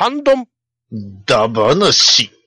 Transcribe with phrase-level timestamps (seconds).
[0.00, 0.48] ハンドン。
[1.26, 2.24] だ話。
[2.24, 2.39] はい。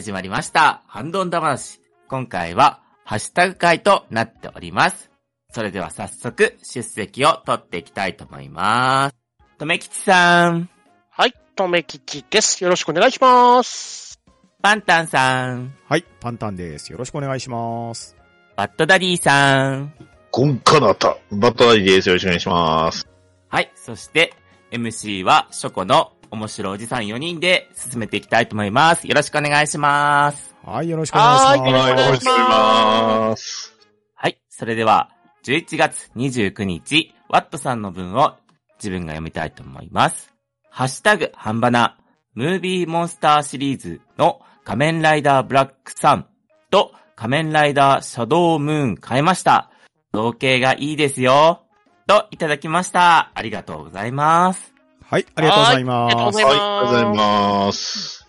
[0.00, 0.82] 始まりました。
[0.86, 1.78] ハンドンダ話。
[2.08, 5.10] 今回は、ハッシュタグ会となっております。
[5.50, 9.16] それでは早速、出席を取っていきたいと思います。
[9.58, 10.70] とめきちさん、
[11.10, 12.64] はい、とめきちです。
[12.64, 14.18] よろしくお願いします。
[14.62, 16.90] パンタンさん、はい、パンタンです。
[16.90, 18.16] よろしくお願いします。
[18.56, 19.92] バッドダディさん、
[20.32, 21.18] ゴンカナタ。
[21.30, 22.08] バットダディです。
[22.08, 23.06] よろしくお願いします。
[23.48, 23.70] はい。
[23.74, 24.32] そして、
[24.70, 29.06] MC は、ショコの面白おじさん4人で進めていきたいと思います。
[29.06, 30.54] よろしくお願いします。
[30.64, 31.48] はい、よろしくお願いします。
[31.48, 33.76] はいお願いしますす。
[34.14, 34.40] はい。
[34.48, 35.10] それでは、
[35.44, 38.34] 11月29日、ワットさんの文を
[38.78, 40.32] 自分が読みたいと思います。
[40.70, 41.96] ハッシュタグ、ハンバナ、
[42.34, 46.26] ムービーモンスターシリーズの仮面ライダーブラックさん
[46.70, 49.70] と仮面ライダーシャドウムーン変えました。
[50.12, 51.62] 造形がいいですよ。
[52.06, 53.30] といただきました。
[53.34, 54.79] ありがとうございます。
[55.10, 56.36] はい、ありがとうございます。
[56.36, 58.28] はいありがとうございます。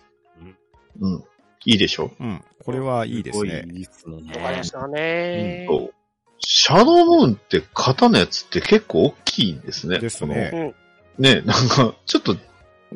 [1.00, 1.24] うん。
[1.64, 3.64] いいでしょうん、これはいいですね。
[3.68, 4.74] いいですそうでねす。
[4.74, 5.66] よね。
[5.70, 5.94] そう。
[6.40, 10.00] シャドウムーンって型のやつって結構大きいんですね。
[10.00, 10.74] ですね
[11.18, 12.36] ね、なんか、ちょっと、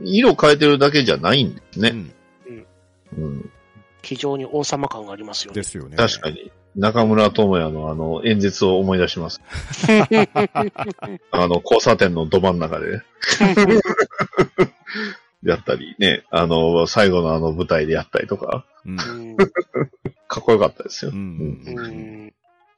[0.03, 1.91] 色変えてるだけじゃないんですね。
[1.91, 2.67] うん、
[3.19, 3.51] うん。
[4.03, 5.63] 非常に王様感がありますよねで。
[5.63, 5.97] すよね。
[5.97, 6.51] 確かに。
[6.77, 9.41] 中村智也のあの演説を思い出します。
[11.31, 13.03] あの、交差点のど真ん中で。
[15.43, 19.01] やったりね、あの、最後のあの舞台でやったりとか、うん。
[19.01, 19.03] う
[19.33, 19.37] ん
[20.29, 21.13] かっこよかったですよ。
[21.13, 22.33] ううんうん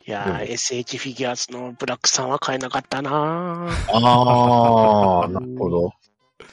[0.07, 5.93] いやー、SH フィギュアーズのブラックさんは買えなかったなああ、なるほど。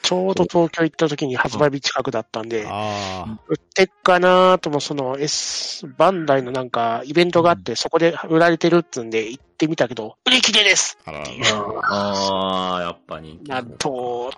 [0.02, 10.98] ちょうど東京行った時に発売日近くだったんで、あ売ってっかなとも、その S、バンダイのなんかイベントがあって、そこで売られてるっつんで行ってみたけど、売り切れです。
[11.04, 13.48] あ、あやっぱ人気。
[13.48, 14.32] なんと、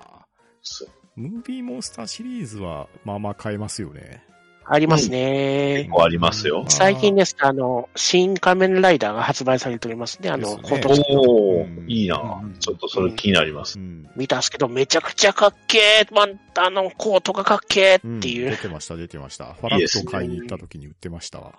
[1.16, 4.22] ムービーモンスターシリーズは、まあまあ買えますよね。
[4.71, 5.91] ありますね結。
[5.91, 6.65] 構ありますよ。
[6.69, 10.31] 最近ですね、あの、新仮面ライダーが発売されておりますね。
[10.31, 13.79] あの、今年おいいなうんちょっとそれ気になります。
[13.79, 14.09] うん。
[14.17, 19.55] 見たんですけど、めちゃくちゃかっけー、まあの、コートがかっけーうんっていう、出てました、出てました。
[19.55, 21.55] ファラット買いに行った時に売ってましたわ。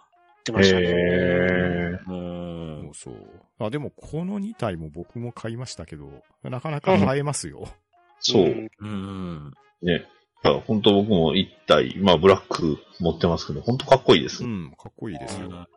[0.50, 0.88] てましたね。
[0.88, 2.92] へうそんう。
[2.94, 3.16] そう。
[3.60, 6.10] あ、でもこの2体も僕も買いましたけど、
[6.44, 7.68] なかなか買えますよ。
[8.20, 8.46] そう。
[8.46, 9.54] んうん。
[9.82, 10.06] ね。
[10.42, 14.68] 本当僕も一体、まあブラック持ってますけど、本当かっこいいですうね。
[14.68, 15.68] ん、かっこいいですよ。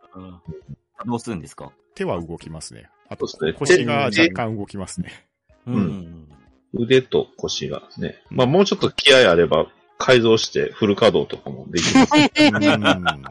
[1.05, 1.73] どうするんですか？
[1.95, 2.89] 手は動きますね。
[3.09, 5.27] あとね腰が手若干動きますね。
[5.67, 6.29] うんん。
[6.75, 8.23] 腕と腰がね。
[8.31, 9.67] まあもうちょっと気合あれば
[9.99, 12.13] 改造してフル稼働とかもできます。
[12.15, 13.23] うん。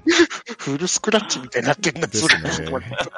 [0.58, 2.70] フルスクラッチみたいになってんだ、ですね。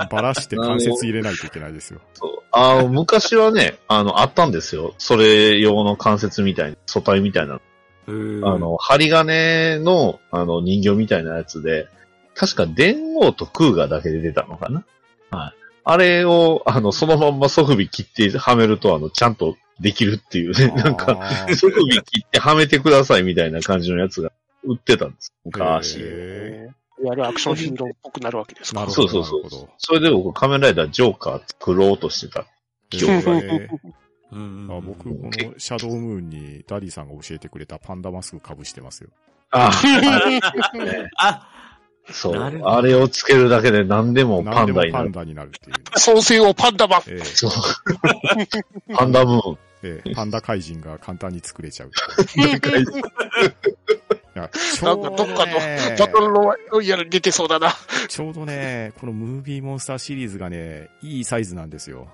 [0.09, 1.99] ばらして関節入れないといけないですよ。
[2.13, 2.43] そう。
[2.51, 4.95] あー昔はね、あの、あったんですよ。
[4.97, 7.59] それ用の関節みたいな、素体みたいな。
[8.07, 11.87] あの、針金の、あの、人形みたいなやつで、
[12.35, 14.83] 確か電王とクーガだけで出たのかな？
[15.31, 15.53] はい。
[15.85, 24.31] あれを、あの、そのまんまソフビ切ってはめると、あの、ちゃんとできるっていうね、なんか、ソフビ切ってはめてくださいみたいな感じのやつが
[24.63, 25.33] 売ってたんです。
[25.45, 25.99] 昔。
[25.99, 26.69] へ
[27.01, 29.49] いわゆるアクションヒーローっぽくなるわけですかそうそうそう。
[29.77, 32.45] それで僕、仮面ライダージョーカー作ろうとしてた。
[32.91, 34.02] ーへー
[34.33, 39.09] うんあ僕、このシャドウムーンにダディさんが教えてくれたパンダマスク被してますよ。
[39.51, 39.71] あ
[41.17, 41.47] あ、
[42.11, 42.35] そう。
[42.35, 45.03] あれをつけるだけで何でもパ何でもンダになる。
[45.03, 45.99] パンダになるっていう。
[45.99, 47.51] 創世王パンダマンええそう。
[48.95, 49.57] パンダムーン。
[49.83, 51.91] ええパンダ怪人が簡単に作れちゃう。
[54.35, 57.71] いやちなょうどんかどっかのねバトルロイヤルに出てそうだな。
[58.07, 62.07] ちょうどね、このムービーモンスターシリーズがね、いいサイズなんですよ。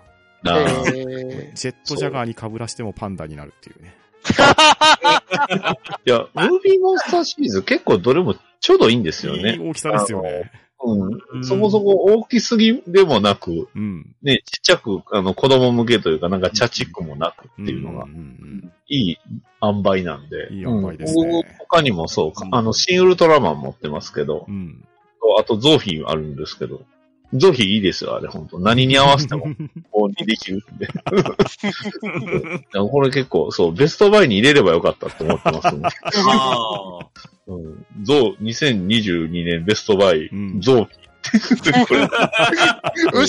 [0.43, 0.59] なあ
[0.93, 3.95] えジェットジャガーに被らしてもパンダになるっていうね。
[6.05, 9.57] いや、ムービーモンスターシリーズ結構どれもちょうどいいんですよいいね。
[9.61, 10.51] 大きさですよね。
[10.81, 11.43] うん。
[11.43, 14.15] そこそこ大きすぎでもなく、うん。
[14.21, 18.05] ね、ちっちゃく、あの、子供向けというか、なんか、チャチックもなくっていうのが
[18.87, 19.17] いい
[19.61, 20.53] 塩梅なんで。
[20.53, 22.49] いい塩梅ですねうん他にもそうかう。
[22.49, 24.85] んあの、新ウルトラマン持ってますけどう、ん。
[25.37, 26.81] あとゾーフィンあるんですけど、
[27.33, 29.45] ゾフィーいいですよ、あれ、本当何に合わせても、
[29.91, 30.87] こうにできるんで。
[32.73, 35.89] これ結構、そう、ベストバイに入れればよかったって思ってますね。
[36.27, 36.99] あ
[37.47, 37.85] うん。
[38.03, 41.09] ゾウ、2022年ベストバイ、うんゾウフィー。
[41.85, 42.07] これ、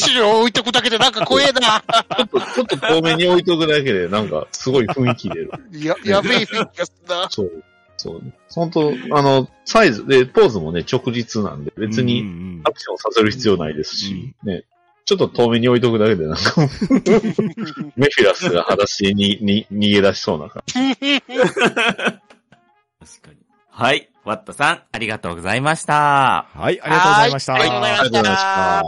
[0.02, 1.82] ち後ろ置いとくだけでなんか怖えな。
[2.20, 5.50] ょっと、ちょっと遠目に置いとくだけで、なんか、すごい雰囲気出る。
[5.72, 7.26] や、やべえ雰囲気がすんな。
[7.28, 7.64] そう。
[8.00, 8.22] そう。
[8.50, 14.64] 本当あの、サイズ、で、ポーズもね、直立なんで、別うんにうんアクションさせる必要ないですし、ね。
[15.04, 16.42] ちょっと遠目に置いとくだけで、なんか、
[17.96, 20.86] メフィラスが裸足に、に、逃げ出しそうな感確
[23.22, 23.36] かに。
[23.68, 24.10] はい。
[24.24, 26.46] ワットさん、ありがとうございました。
[26.54, 27.52] はい、ありがとうございました。
[27.54, 28.02] はいありがとうございましたじ。
[28.02, 28.82] ありがとうございました。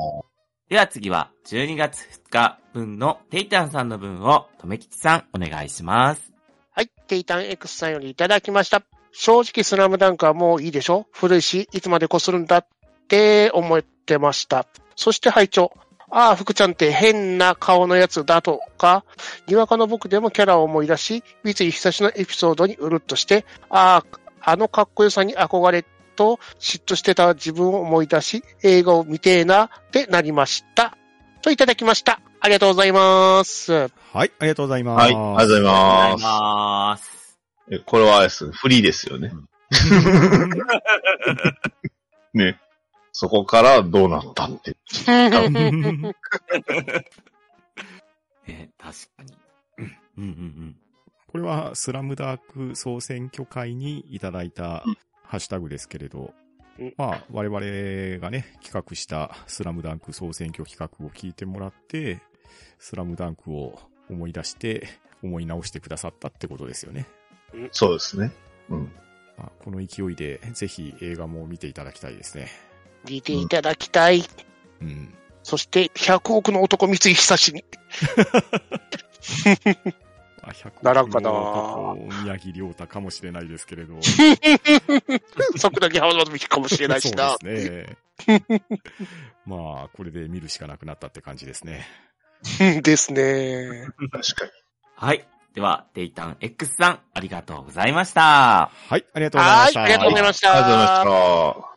[0.68, 6.32] では次は、12月2日分のテイタンさんの分を、とめきちさん、お願いします。
[6.70, 6.88] はい。
[7.08, 8.82] テイタン X さんよりいただきました。
[9.12, 11.06] 正直スラムダンクはもういいでしょ？
[11.12, 12.66] 古いし、いつまでこするんだっ
[13.08, 14.66] て思ってました。
[14.96, 15.72] そして拝聴
[16.14, 19.04] ああ、福ちゃんって変な顔のやつだとか、
[19.46, 24.02] にわかの僕でもキャラを思い出し、三井久志のエピソードにうるっとして、あ
[24.42, 25.86] あ、あのかっこよさに憧れ
[26.16, 30.98] と嫉妬してた自分を思い出し、映画を見てえなってなりました。
[31.40, 32.20] といただきました。
[32.40, 33.72] ありがとうございます。
[33.72, 35.02] はい、ありがとうございます。
[35.02, 35.72] はい、ありがとうございありま
[36.10, 37.21] がとうございます。
[37.76, 37.80] す。
[37.80, 38.50] えこれはあれです。
[38.50, 39.30] フリーですよね。
[42.34, 42.60] ね。
[43.12, 44.76] そこからどうなったって。
[48.46, 49.32] えー確かに。
[50.18, 50.76] うんうんうん。
[51.28, 54.84] これは、スラムダーク総選挙会にいただいた
[55.22, 56.34] ハッシュタグですけれど
[56.78, 57.60] うん、まあ、我々
[58.20, 62.20] がね、企画したスラムダンク総選挙企画を聞いてもらって、
[62.78, 63.78] スラムダンクを
[64.10, 64.88] 思い出して、
[65.22, 67.06] 思い直してくださったってことですよね。
[67.72, 68.32] そうですね。
[68.68, 68.92] うん。
[69.36, 72.48] まあ、この勢いで、 ぜひ映画も見ていただきたいですね。
[73.08, 74.24] 見ていただきたい。
[74.80, 75.14] うん。
[75.42, 77.64] そして、100億の男三井久志に。
[80.42, 81.30] あ、100ならんかな
[82.22, 83.98] 宮城亮太かもしれないですけれど。
[85.56, 87.30] 桜木花道かもしれないしな。
[87.30, 88.66] そうですね。
[89.46, 91.86] まあ、これで見るしかなくなったって感じですね。
[92.82, 93.86] ですね。
[94.10, 94.50] 確かに。
[94.96, 95.26] はい。
[95.54, 98.70] では、テイタン X さん、ありがとうございました。
[98.88, 99.82] はい、ありがとうございまはい、した。
[99.82, 100.50] ありがとうございました。
[100.50, 101.72] ありがとうございました。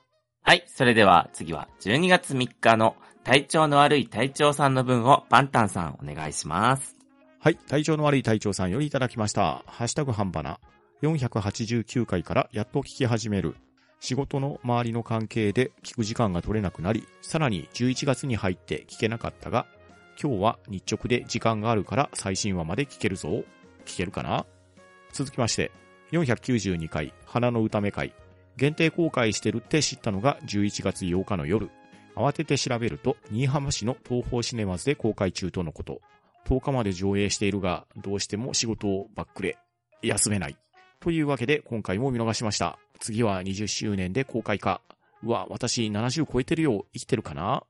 [0.48, 0.63] はい。
[0.68, 6.95] それでは、次は12月3日の体調の悪い隊長さんの分をパンタンさんお願いします。
[7.39, 9.63] はい、体調の悪い隊長さんよりいただきました。
[9.66, 10.60] ハッシュタグ半ばな。
[11.01, 13.56] 489回からやっと聞き始める。
[14.00, 19.66] 仕事の周りの関係で聞く時間が取れなくなり、さらに11月に入って聞けなかったが、
[20.21, 23.44] 今日は日直で時間があるから最新話まで聞けるぞ。
[23.85, 24.45] 聞けるかな？
[25.13, 25.71] 続きまして、
[26.11, 28.13] 492回、花の歌目会。
[28.57, 31.69] 限定公開してるって知ったのが11月8日の夜。
[32.15, 36.01] 慌てて調べると、新居浜市の東宝シネマズで公開中とのこと。
[36.45, 39.57] 10日まで上映しているが、どうしても仕事をバックレ。
[40.01, 40.57] 休めない。
[41.01, 42.79] というわけで、今回も見逃しました。
[42.99, 44.81] 次は20周年で公開か。
[45.23, 46.85] うわ、私70超えてるよ。
[46.93, 47.63] 生きてるかな？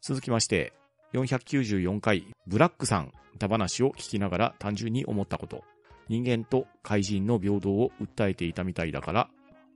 [0.00, 0.72] 続きまして、
[1.24, 5.64] 494回、ブラックさん、歌話を聞きながら単純に思ったこと。
[6.08, 9.28] 人間と怪人の平等を訴えていたみたいだから、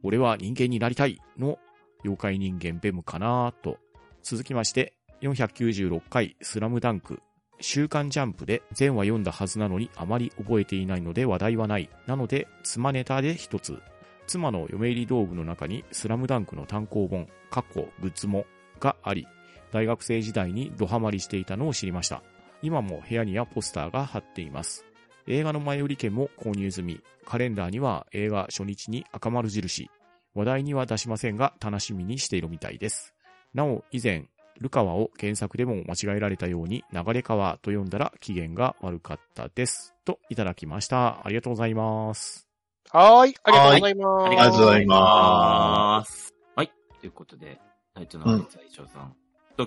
[0.02, 1.58] 俺は人間になりたいの
[2.04, 3.78] 妖怪人間ベムかなと。
[4.22, 7.20] 続きまして、496回、スラムダンク。
[7.62, 11.90] 週刊ジャンプで全話読んだはずなのにあまり覚えていないので話題はない。
[12.06, 13.78] なので、妻ネタで一つ。
[14.26, 18.46] 妻の嫁入り道具の中にスラムダンクの単行本、カッコ、グッズも
[18.78, 19.26] があり、
[19.72, 22.22] 大学生時代にドハマりしていたのを知りました。
[22.62, 24.84] 今も部屋にはポスターが貼っています。
[25.26, 29.90] 映画の前売り券も購入済み、カレンダーには映画初日に赤丸印。
[30.34, 33.14] 話題には出しませんが楽しみにしているみたいです。
[33.54, 34.26] なお、以前、
[34.60, 39.94] ルカワを原作でも間違えられたように流れ川と読んだら機嫌が悪かったです。
[40.04, 41.24] といただきました。
[41.24, 42.46] ありがとうございます。
[42.90, 44.26] はーい、ありがとうございます。
[44.26, 46.34] ありがとうございます。
[46.54, 46.72] はい。
[47.00, 47.58] ということで、
[47.94, 49.14] 体調の悪い隊長さん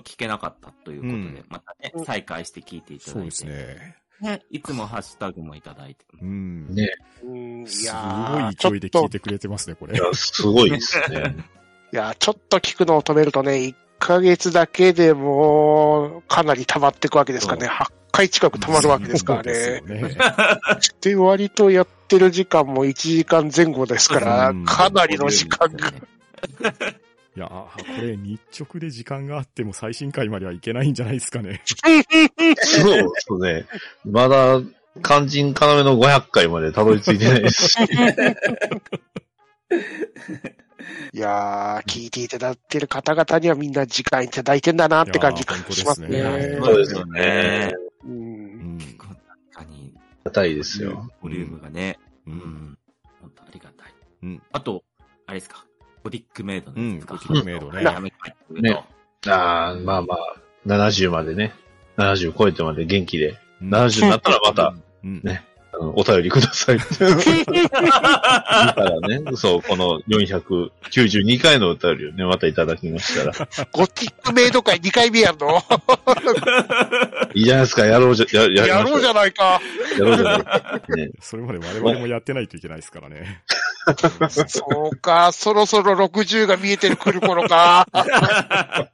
[0.00, 3.30] 聞けなかったということで、うんまたねう、ん再開して聞いていただいて。
[3.34, 3.96] そうですね。
[4.20, 4.42] ね。
[4.50, 6.04] いつもハッシュタグもいただいて。
[6.20, 6.74] うん。
[6.74, 6.88] ね
[7.66, 9.98] すやごいー勢いで聞いちょっとてくれてますね、これい。
[9.98, 11.36] や、すごいですね。
[11.92, 17.68] いや、ちょっと聞くのを止めるとね、1ヶ月だけでもう、かなり溜まっていくわけですからね。
[17.68, 19.54] 8回近く溜まるわけですからね。
[19.54, 20.16] そうですよね。
[21.00, 25.92] で、割とやってる時間も1時間前後ですからうん、かなりの時間が。
[27.36, 27.68] いや、こ
[28.00, 31.62] れ日直で時間があっても最新回まではいけないんじゃないですかね。
[31.66, 33.66] そうですね。
[34.04, 34.60] まだ、
[35.02, 37.78] 肝心要の500回までたどり着いてないですし。
[41.12, 46.08] いやー、聞いていただいてる方々にはみんな時間いただいてんだなって感じしますね。
[46.08, 47.74] ですねそうですよね。
[48.04, 48.08] う。
[48.08, 48.78] うんん。
[48.78, 49.08] 確
[49.52, 49.92] かに、
[50.24, 51.10] 硬いですよ。
[51.20, 52.30] ボリュームがね、う。
[52.30, 52.78] うんん。
[53.20, 53.94] 本当ありがたい。
[54.22, 54.42] うん。
[54.52, 54.84] あと、
[55.26, 55.64] あれですか、
[56.04, 57.14] ゴティックメイドのやつですか？
[57.14, 58.16] うんゴティックメイドねやめて
[58.60, 58.84] ね
[59.26, 61.54] ああ、まあまあ、70までね。
[61.96, 63.38] 70超えてまで元気で。
[63.62, 65.20] 70になったらまた、うん。
[65.24, 66.78] ねあのお便りください。
[66.78, 66.94] だか
[68.80, 73.32] らね、 そう、この492回のお便りをね、またいただきましたら、
[73.72, 75.60] ゴティックメイド会2回目やんの？
[77.34, 79.60] いいじゃないですか、やろうじゃ、や、ややろうじゃ、ゃないか。
[79.98, 80.38] やろうじゃない。
[80.96, 83.42] ね、それまで我々もやってないといけないですからね。
[84.48, 87.86] そうか、そろそろ60が見えてくる頃か。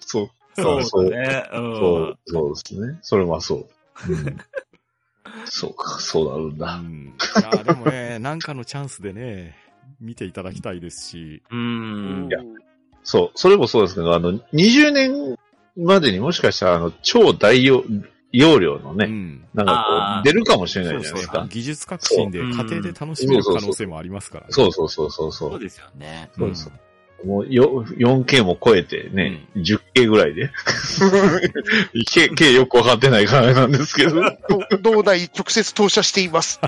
[0.00, 1.48] そう、そうだね。
[1.52, 1.56] う。
[1.56, 2.98] そうんそうですね。
[3.02, 3.66] それはそう。
[4.08, 4.36] うん、
[5.46, 6.76] そうか、そうなるんうだ。
[6.76, 7.14] ん。
[7.52, 9.56] いや、でもね、なんかのチャンスでね、
[10.00, 12.28] 見ていただきたいですし、うん。
[12.30, 12.40] いや
[13.02, 15.36] そう、それもそうですけど、あの、20年
[15.76, 17.84] までにもしかしたら、あの、超大容
[18.32, 19.44] 容量のね、うん。
[19.54, 21.46] なんかこう、出るかもしれないじゃないでか。。
[21.48, 24.52] 技術革新でそう家庭で楽しめる可能性もありますからね。
[24.52, 25.50] そうそうそうそうそう。
[25.50, 26.30] そうですよね。
[26.36, 26.70] そうです
[27.24, 30.50] もうよ 4K も超えてね、10K ぐらいで。
[32.10, 34.32] K, K よくわかってないからなんですけど、ど
[34.82, 36.60] 脳内直接投射しています。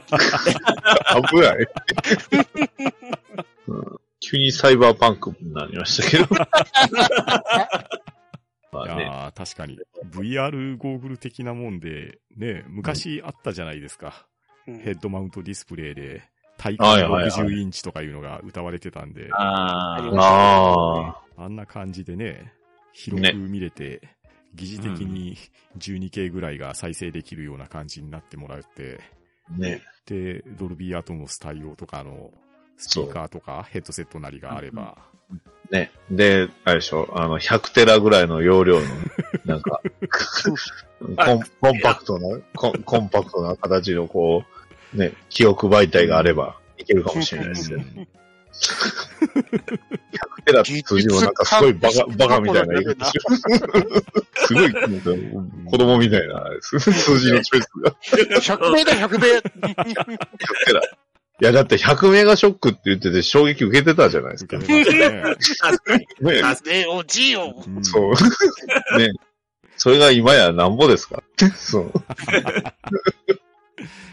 [1.31, 1.57] 危ない、
[3.69, 6.27] うん急にサイバーパンクになりましたけど。
[8.73, 9.79] まいあね、やー確かに。
[10.11, 14.27] VR ゴーグル的なもんで、ね、昔あったじゃないですか。
[14.67, 14.79] うん。
[14.79, 16.23] ヘッドマウントディスプレイで、
[16.57, 17.31] 体感はいはいはい。
[17.31, 21.23] 60インチとかいうのが歌われてたんで、あありあ。
[21.37, 22.53] ああんな感じでね、
[22.93, 24.01] 広く見れて、
[24.55, 25.37] 疑似的に
[25.79, 29.01] 12K ぐらいが再生できるような感じになってもらって、
[29.51, 32.31] あ、ね、で、ドルビーアトモス対応とかの
[32.77, 34.99] スピーカーとかヘッドセットなりがあれば、
[35.73, 35.91] ね。
[36.11, 38.87] で、あれでしょ、あの、100テラぐらいの容量の、
[39.47, 39.81] なんか、
[41.01, 44.45] コンコンパクトなコン、コンパクトな形のこ
[44.95, 47.79] う、ね、記憶媒体があればいけるかもしれないですよ。
[47.79, 48.09] うん
[48.53, 49.79] 100
[50.45, 53.43] テラって数字もなんかすごいバカ、バカみたいな言い方します。
[54.47, 54.73] すごい、
[55.71, 57.93] 子供みたいな、数字のチョイスが。
[58.57, 59.39] 100名だ、100名。
[59.39, 59.83] 100
[60.67, 60.83] テラ。
[61.43, 64.59] いや、だって100メガショックって言ってて衝撃受けてたじゃないですか。
[64.59, 66.07] 確かに。
[66.21, 67.53] ねねおじいよ。
[67.67, 68.13] うんそう。
[68.97, 69.11] ね
[69.77, 71.21] それが今やなんぼですか
[71.57, 71.93] そう。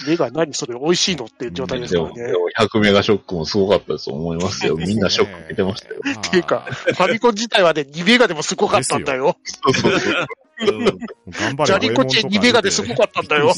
[0.08, 2.32] 目が何それ美味しいのっていう状態ですでも、からね。
[2.32, 4.76] でも100メガショックもすごかったと思いますよ。
[4.76, 6.00] みんなショック受けてましたよ。
[6.04, 9.38] まあっていうか、ファミコン自体はね、2メガでもすごかったんだよ。
[9.44, 10.28] そうそうそう。
[10.62, 10.86] うん
[11.30, 13.54] 頑張れジャリコチ2メガですごかったんだよ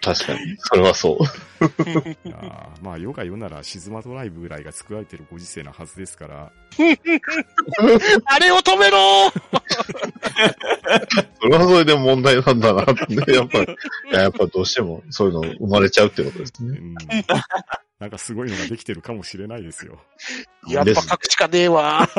[0.00, 0.56] 確かに。
[0.58, 1.24] それはそう。
[2.26, 6.52] いやーまあ、世が世ならシズマドライブぐらいが作られてるご時世なはずですから、
[8.24, 9.30] あれを止めろ
[11.40, 13.24] それはそれで問題なんだなってね。
[13.34, 13.66] やっぱ、い
[14.12, 16.78] ややっぱどうしてもそういうの生まれちゃうってことですね。
[16.78, 16.94] うん、
[17.98, 19.98] なんかすごいのができてるかもしれないですよ。
[20.66, 22.08] やっぱ各地かねえわ。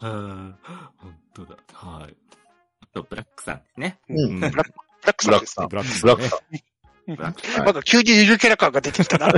[0.00, 0.56] うん。
[0.96, 1.56] 本当だ。
[1.72, 2.16] はい。
[2.82, 3.98] あと、ブラックさんね。
[4.08, 5.56] うんブラックブラックさんです。
[5.68, 6.00] ブラックさん。
[6.00, 6.64] ブラックさんね
[7.06, 7.54] ブラックさん。
[7.56, 7.64] ブラックさん。
[7.64, 9.26] なんか急にゆるキャラ感が出てきたな。
[9.26, 9.32] は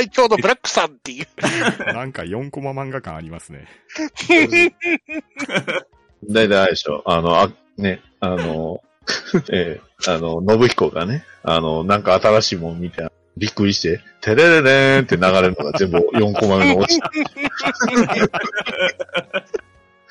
[0.00, 1.26] ーい、今日のブラックさんっていう。
[1.92, 3.66] なんか4コマ漫画感ありますね。
[6.30, 7.02] だいたいあれでしょ。
[7.06, 8.82] あの、あ、ね、あの、
[9.50, 17.00] ええあの、信彦がね、あの、なんか新しいもん見て、びっくりして、テレレレーンって流れるのが全部4コマ目の落ち。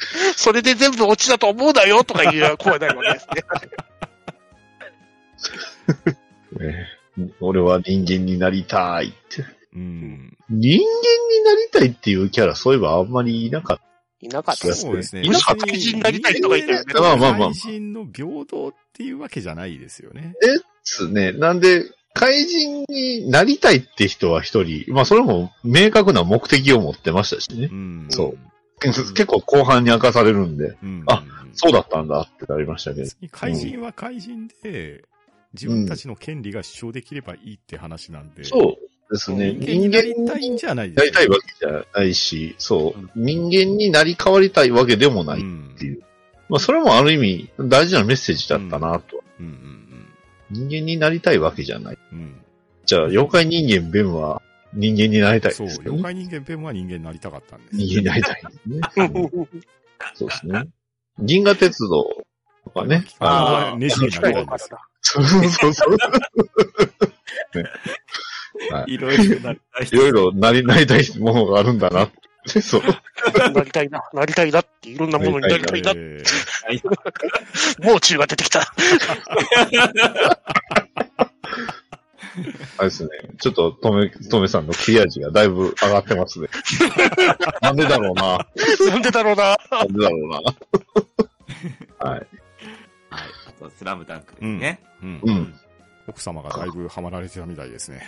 [0.36, 3.28] それで全部落ちだと思うなよとかいう声になるわけです
[6.10, 6.18] ね。
[6.68, 6.88] ね
[7.40, 9.46] 俺は人間になりたいって。
[9.74, 10.38] うん。
[10.50, 13.84] 人間になりたいっていうキャラ、そういえばあんまりいなかった。
[14.24, 15.24] いなかったですそうですね。
[15.24, 20.36] いなかった怪人になりたい人がいたよねまあまあまあ怪人の平等っていうわけじゃないですよね。
[20.42, 21.32] ですね。
[21.32, 27.76] なんで、怪人になりたいって人は一人、まあそれも明確な目的を持ってましたしねう。
[27.76, 28.06] ん。
[28.10, 28.51] そう
[29.14, 31.04] 結構後半に明かされるんで、うん。
[31.08, 31.24] あ
[31.54, 33.10] そうだったんだってなりましたけど。
[33.32, 35.04] 怪人は怪人で、
[35.54, 38.44] 自分たちの権利が主張できればいいって話なんで。
[38.44, 39.54] そうですね。
[39.54, 43.10] 人間になりたいんじゃないですなりたいわけじゃないし、そうう。
[43.16, 45.42] 人間になり変わりたいわけでもない。
[45.42, 46.02] うんていう
[46.50, 49.24] まあそれもある意味大事なメッセージだったなと。
[49.40, 49.82] うんうん
[50.54, 51.98] 人間になりたいわけじゃない。
[52.12, 52.20] うん。
[52.20, 52.36] うん。
[52.86, 54.42] じゃあ、妖怪人間ベンは
[54.74, 55.68] 人間になりたいそう。
[55.68, 57.78] 妖怪人間ペンは人間になりたかったんです。
[57.78, 59.50] 人間になりたいんですね。
[60.16, 60.64] そうですね。
[61.20, 62.10] 銀河鉄道
[62.64, 63.06] とかね。
[63.20, 64.70] あああ、ネジになりたいんです。
[65.02, 65.98] そうそうそう。
[68.88, 72.10] いろいろなりたいいろいろなり、なりたいものがあるんだな。
[72.46, 72.82] そう。
[73.54, 75.92] なりたいな、なりたいなって、いろんなものになりたいな。
[75.96, 76.24] え
[77.80, 78.62] もう中が出てきた。
[82.78, 83.10] あれですね。
[83.40, 86.48] ちょっと、とめ、とめさんの切れ味がだいぶ上がってますね。
[87.62, 88.48] なんでだろうな。
[88.90, 89.58] なんでだろうな。
[89.72, 90.40] なんでだろうな。
[92.00, 92.20] はい。
[92.20, 92.28] はい。
[93.10, 94.80] あと、スラムダンクですね。
[95.02, 95.54] ーうんうん。
[96.08, 98.02] 奥様がだいぶハマられてたみたいですね。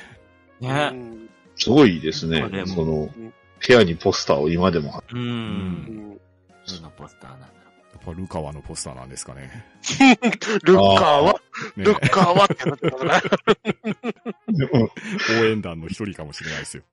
[0.62, 0.90] うね。
[0.90, 3.34] んすごいですねそのうん、
[3.66, 5.04] 部屋にポスターを今でも。
[5.12, 5.16] う。
[5.16, 6.20] うんん
[6.68, 7.54] どのポスターなんだろ
[7.94, 9.66] やっぱルカワのポスターなんですかね。
[10.64, 11.42] ルッカーは、
[11.76, 13.22] ねルッカーはってなってたから。
[15.42, 16.84] 応援団の一人かもしれないですよ。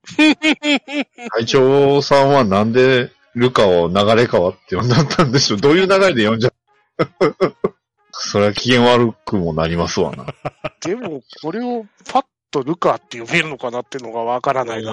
[1.29, 6.55] 会長さんはなんでルカを流れ川って呼んだったんでしょうどういう流れで呼んじゃう？
[8.11, 10.25] それは機嫌悪くもなりますわな。
[10.85, 14.91] でも、これをパッとルカーって呼べるのかなっていうのがわからないな。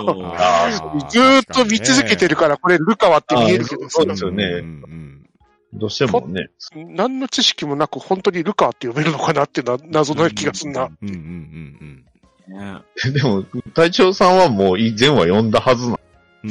[1.11, 5.28] ずーっと見続けてるから、これルカワって見えるけどそうですよねうんうん
[5.75, 6.51] どうしてもね。
[6.75, 10.89] 何の知識もなく本当にルカーって呼べるのかなっていうのは謎の気がすんな。
[11.03, 12.05] うんうんうん
[12.49, 12.81] ね
[13.13, 13.45] でも、
[13.75, 16.01] 隊長さんはもう以前は呼んだはずな。
[16.45, 16.51] うん。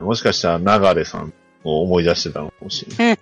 [0.06, 1.32] もしかしたら流れさん
[1.64, 3.18] を思い出してたのかもしれない。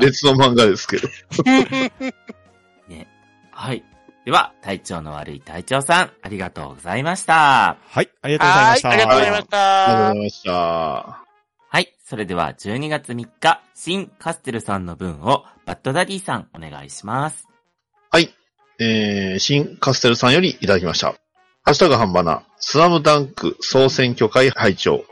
[0.00, 1.08] 別の漫画ですけど。
[2.88, 3.06] ね。
[3.50, 3.84] はい。
[4.24, 7.76] では、体調の悪い隊長さん、ありがとうございました。
[7.88, 8.88] はい、ありがとうございまはい、した。
[8.88, 10.14] ありがとうございましありがとうごたざ。
[10.14, 11.25] いました。
[11.68, 11.94] はい。
[12.04, 17.46] それでは、12月3日、新カステルさんの分を、バッドダディさん、お願いします。
[18.10, 18.34] はい。
[18.78, 21.14] えー、新カステルさんよりいただきました。
[21.62, 25.04] ハッシュタグ半ばな、スラムダンク総選挙会会長。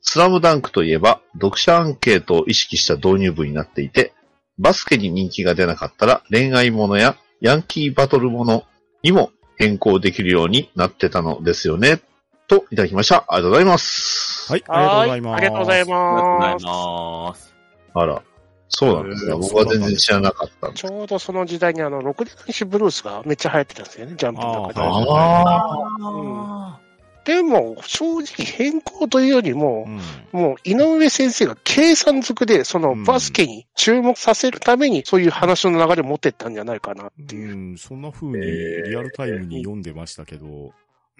[0.00, 4.12] スラムダンクといえば、読者アンケートを意識した導入部になっていて、
[4.58, 8.64] バスケに人気が出なかったら恋愛ものやヤンキーバトルもの
[9.02, 12.00] にも変更できるようになってたのですよね。
[12.48, 13.24] と、いただきました。
[13.28, 14.50] ありがとうございます。
[14.50, 15.36] はい、ありがとうございます。
[15.36, 16.64] ありがとうございありがとうございます。
[16.64, 17.54] ます。
[17.94, 18.22] あら、
[18.68, 19.32] そうなんですね。
[19.32, 24.80] えー僕は全然知らなかったんでちょうどその時代にあの、六時間シブルースがめっちゃ流行ってたんですよね、ジャンプの中で。
[24.80, 26.88] あーああ
[27.24, 29.84] でも、正直変更というよりも
[30.32, 37.52] う、んもう井上先生が計算づくで、そのうんバスケに注目させるために、そういう話の流れを持ってったんじゃないかなっていう。
[37.52, 40.70] うん、そんな風にリアルタイムに読んでましたけど、うん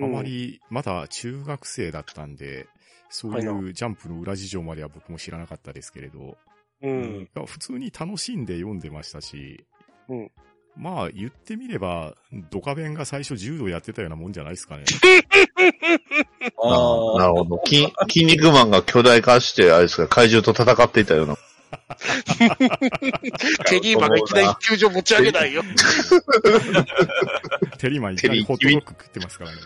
[0.01, 2.69] あまりまだ中学生だったんで、
[3.11, 6.37] そうはいいうジャンプの裏事情までは僕も知らなかったですけれど、
[6.83, 7.29] うん。
[7.47, 9.65] 普通に楽しんで読んでましたし、
[10.09, 10.31] うん
[10.79, 12.15] まあ言ってみれば、
[12.51, 14.85] ドカベンが最初柔道やってたようなもんじゃないですかね。
[16.57, 17.61] あーなるほど。
[17.67, 21.37] 筋、筋肉マンが巨大化して、あれですか、怪獣と戦っていたような。
[23.67, 25.65] テリーマンがいきなり球場持ち上げないよ。
[27.79, 29.59] テリーマンいきなりホットドッグ食ってますからね。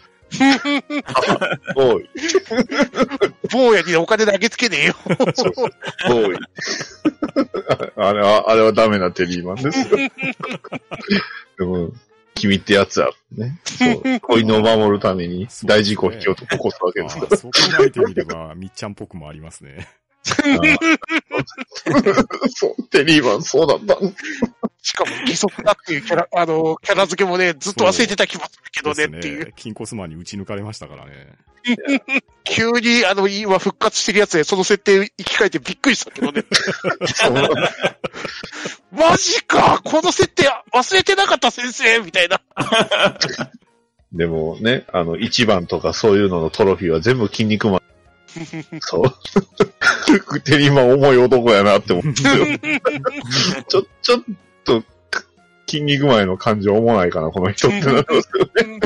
[1.77, 2.09] おい、
[3.51, 4.95] 坊やにお金投げつけねえよ。
[6.11, 6.37] おい。
[7.97, 9.97] あれは、あれはダメなテリーマンですよ。
[11.59, 11.91] でも、
[12.35, 13.09] 君ってやつや。
[13.33, 13.61] ね。
[13.65, 14.03] そう。
[14.21, 19.89] 子犬を守るために大事故を引き起こすわけですかああそう考えてみれば、みっちゃんっぽくもありますね。
[22.55, 23.99] そう、テリーマンそうだった。
[24.83, 29.39] しかも義足だっていうキャラ、あの、キャラ付けもね、ずっと忘れてた気もするけどねっていう。
[29.39, 29.53] ですね。
[29.57, 31.37] キンコスマンに打ち抜かれましたからね。
[32.45, 36.45] 急に、あの、今復活してるやつで、その設定生き返ってびっくりしたけどね。
[38.91, 42.41] マジかこの設定忘れてなかった先生みたいな。
[44.13, 47.83] でもね、あの、一番とかそういうののトロフィーは全部筋肉マン。
[48.81, 50.41] そう。
[50.41, 52.47] テリーマン重い男やなって思うんですよ。
[53.69, 54.23] ちょ、ちょっ
[54.65, 54.85] と、
[55.67, 58.81] 筋肉マンへの感情重ないかな、この人ってなりますよね。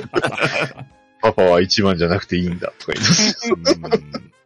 [1.22, 3.50] パパは一番じゃなくていいんだ、とか言います。
[3.50, 4.36] うん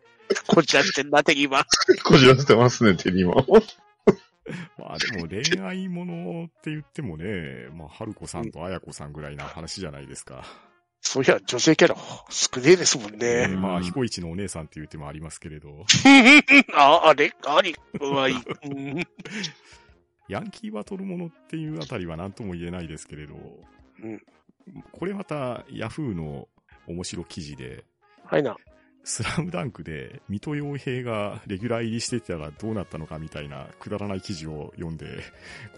[0.47, 1.65] こっちらしてんな、テリーマン。
[2.05, 3.63] こじらせてますね、テリーマンを。
[4.79, 10.45] まあでも恋愛ものって言ってもね、まあ、春子さんと綾子さんぐらいな話じゃないですか。
[11.03, 11.97] そういや、女性キャラ
[12.29, 13.57] 少ねえですもんえね。
[13.57, 15.85] まあ、彦一のお姉さんっていう手もありますけれど、
[16.77, 17.33] あ、あれ？
[17.47, 18.33] あり、うまい。
[18.33, 19.03] うん
[20.29, 23.35] ヤンキーバトルものっていうあたりは何とも言えないですけれど、
[24.03, 24.23] うん
[24.93, 26.47] これまたヤフーの
[26.87, 27.85] 面白記事で、
[28.25, 28.57] はいな。
[29.03, 35.07] スラムダンクで水戸洋平がレギュラー入りしてたらどうなったのかみたいなくだらない記事を読んで、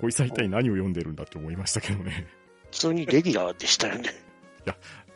[0.00, 2.26] こいつは一体何を読んでるんだって思いましたけどね。
[2.72, 4.10] 普通にレギュラーでしたよね。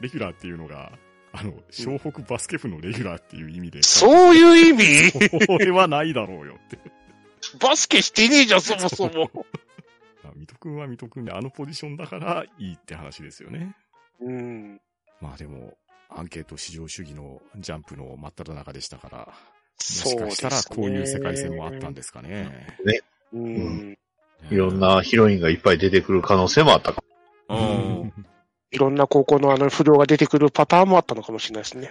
[0.01, 0.93] レギュラーっていうのが、
[1.33, 3.83] あの、湘北バスケ部のレギュラーっていう意味で。
[3.83, 5.11] そういう意味？
[5.47, 6.79] それはないだろうよって。
[7.61, 9.31] バスケしてねえじゃん、そもそも。
[10.35, 13.75] 水戸くんは水戸くんであのポジションだからいいって話ですよね。
[14.21, 14.81] うん。
[15.21, 15.77] まあでも、
[16.09, 19.33] アンケート市場主義のジャンプの真っ只中でしたから、も
[19.79, 22.77] しかしたらこういう世界線もあったんですかね。
[23.33, 23.99] うん。
[24.51, 27.06] いろんなヒロインがいっぱい出てくる可能性もあったかうん。
[28.71, 31.91] いろんな高校のあの不良が出てくるパターンもあったのかもしれないですね。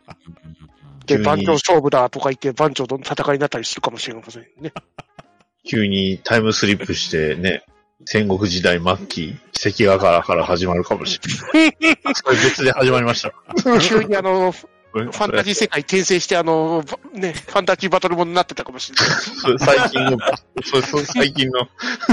[1.06, 4.72] で、番長勝負だとか言って番長との戦いになったりするかもしれませんね。
[5.66, 7.64] 急にタイムスリップしてね、
[8.06, 11.20] 戦国時代末期、関ヶ原から始まるかもし
[11.52, 11.76] れない。
[12.14, 13.32] それ別で始まりました。
[13.80, 14.54] 急にあの、
[14.92, 19.58] フファンタジー世界転生してあの、ばね、ファンタジーバトルものになってたかもしれない。
[19.58, 20.18] 最近の、
[20.64, 21.68] それそれ最近の、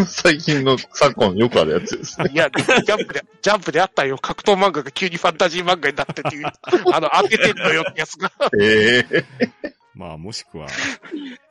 [0.06, 2.30] 最近の昨今よくあるやつですね。
[2.34, 4.18] いや、ジャンプで、ジャンプであったよ。
[4.18, 8.32] 格闘漫画が急にファンタジー漫画になってっていう、あの、当ててんのよってやつが。
[8.60, 9.26] ええ
[9.98, 10.68] まあもしくは、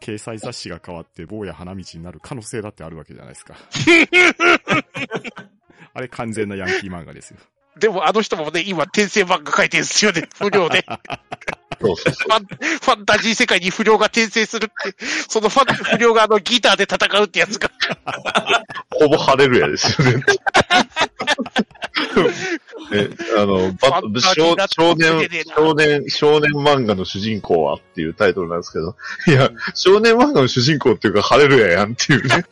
[0.01, 3.57] 掲載雑誌が変わって坊や花道になる可能性だってあるわけじゃないですか。
[5.93, 7.39] あれ完全なヤンキー漫画ですよ。
[7.79, 10.29] でもあの人もね、今転生漫画書いてるんですよね。
[10.39, 10.85] 不良で。
[11.79, 14.97] そうそうそファンファンタジー世界に不良が転生するって、
[15.29, 17.69] そのファン不良があのギターで戦うってやつが。
[17.69, 17.73] う。
[19.05, 20.25] ほぼハレルヤですよね。
[22.93, 32.45] え、あの、バファンタジー少少年少年、少年漫画の主人公はっていうタイトルなんですけど、いや、少年漫画の主人公っていうか、ハレルヤやんっていうね。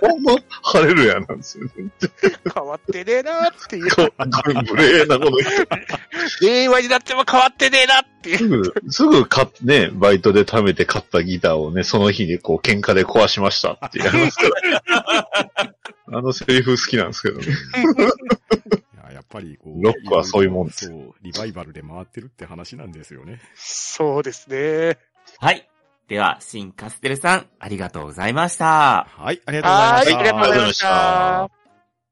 [0.00, 1.70] ほんま、ハレルヤなんですよね。
[2.54, 3.90] 変わってねえなっていう。
[3.90, 4.08] こ
[4.70, 5.32] 無礼なこと
[6.40, 8.38] 令和になっても変わってねえなっていう。
[8.38, 15.69] すぐ、すぐ買っね、バイトで貯めて買ったギターをね、その日にこう喧嘩で壊しましたってやりますから。
[16.12, 17.46] あのセリフ好きなんですけどね。
[17.46, 23.40] いややっぱりこう、ロックはそういうもんですそう、リバイバルで回ってるって話なんですよね。
[23.54, 24.98] そうですね。
[25.38, 25.68] はい。
[26.08, 29.06] では、シン・カステルさん、ありがとうございました。
[29.08, 30.18] はい、ありがとうございまはい、した。
[30.18, 31.48] ありがとうございましあ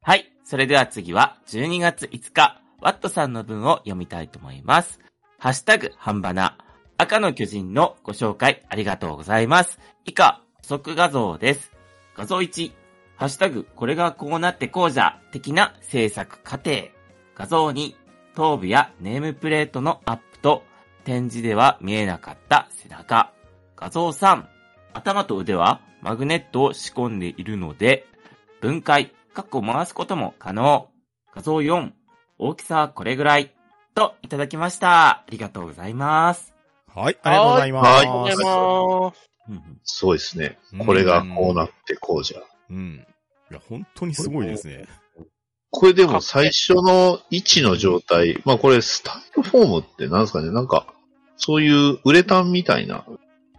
[0.05, 0.11] た。
[0.11, 0.33] はい。
[0.45, 5.01] それでは次は、12月5日、ワットさんの文を読みたいと思います。
[5.39, 6.57] ハッシュタグ、半ばな。
[6.97, 9.81] 赤の巨人のご紹介ありがとうございます。
[10.05, 11.73] 以下、補足画像です。
[12.17, 12.73] 画像1、
[13.19, 16.71] ハッシュタグ、これがこうなってこうじゃ、的な制作過程。
[17.35, 17.95] 画像2、
[18.37, 20.63] 頭部やネームプレートのアップと、
[21.03, 23.33] 展示では見えなかった背中。
[23.75, 24.45] 画像3、
[24.93, 28.07] 頭と腕はマグネットを仕込んでいるので、
[28.61, 30.89] 分解、カッコ回すことも可能。
[31.35, 31.91] 画像4、
[32.39, 33.53] 大きさはこれぐらい。
[33.97, 35.09] と、いただきました。
[35.09, 36.55] ありがとうございます。
[36.87, 37.87] はい、ありがとうございます。
[37.89, 39.31] はいありがとうございます。
[39.49, 40.59] うんうんすごいですね。
[40.87, 42.43] これがこうなってこうじゃ。
[42.71, 43.07] うん。
[43.51, 44.87] いや、本当にすごいですね。
[45.71, 50.51] これでも最初の位置の状態、まあこれスタイルフォームってなんですかね。
[50.51, 50.87] なんか、
[51.37, 53.05] そういうウレタンみたいな、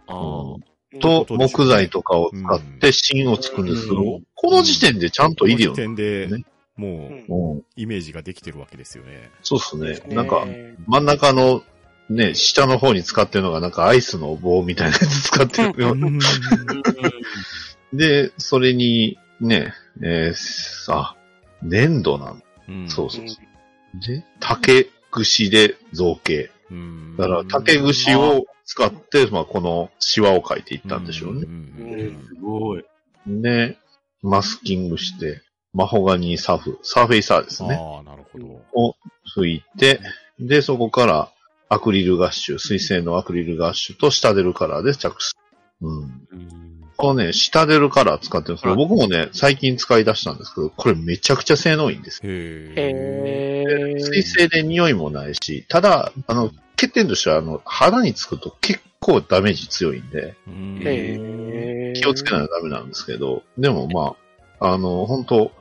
[0.06, 0.54] あうん。
[0.54, 0.60] うん
[0.98, 4.22] と木材とかを使って芯を作るんですけど、うん。
[4.34, 6.44] この時点でちゃんとイディオこの時点でね、
[6.76, 9.30] もうイメージができてるわけですよね。
[9.42, 10.00] そうっすね。
[10.08, 10.44] ねなんか、
[10.88, 11.62] 真ん中の
[12.08, 15.74] ね、下の方に使ってるのがなんかアイスの棒みたいなやつ使ってる。
[17.92, 21.16] で、それに、ね、えー、あ、
[21.62, 24.00] 粘土なんうんそうそうそう。
[24.00, 26.50] で、竹串で造形。
[26.70, 31.46] うんだから、竹串を使って、まあ、このシワを描いていったんでしょうね。
[31.46, 32.84] ねすごい。
[33.26, 33.76] で、
[34.22, 37.74] マスキングして、マホガニーサフ、サーフェイサーですね。
[37.74, 38.46] ああ、なるほど。
[38.74, 38.94] を
[39.36, 40.00] 拭いて、
[40.38, 41.32] で、そこから
[41.68, 45.36] アクリルガッシュ、水性のアクリルガッシュと下出るカラーで着す。
[45.80, 46.79] うん。
[47.00, 52.30] このね、下出るカラー使ってるんですけど、僕もね、最近使い出したんですけど、これめちゃくちゃ性能いいんですよ。
[52.30, 60.80] へ水性で匂いもないし、ただ、あの、欠点としては、あの、肌につくと結構ダメージ強いんで、うん。
[60.84, 62.00] へー。
[62.00, 64.16] 気をつけないとダメなんですけど、でもま
[64.60, 65.52] あ、あの、本当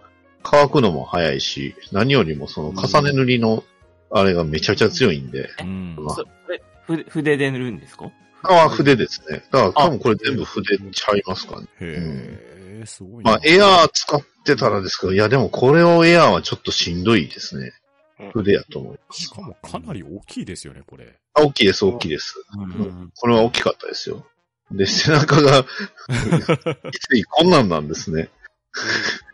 [0.43, 3.63] 乾くのも早いし、何よりもその重ね塗りの、
[4.11, 5.95] あれがめちゃくちゃ強いんで、うん。
[5.97, 6.15] まあ。
[6.15, 8.11] そえふ筆で塗るんですか？
[8.43, 9.43] あは筆ですね。
[9.51, 11.67] だから多分これ全部筆ちゃいますかね。
[11.79, 13.31] へえ、すごいな。
[13.31, 17.73] まあ、エアー使ってたらですけど、いやでもこれをエアーはちょっとしんどいですね
[18.19, 18.31] うん。
[18.31, 19.21] 筆やと思います。
[19.21, 21.15] しかもかなり大きいですよね、これ。
[21.33, 22.35] あ大きいです、大きいです。
[22.57, 24.25] うんこれは大きかったですよ。
[24.71, 28.29] で、背中が、ついこんなんなんですね。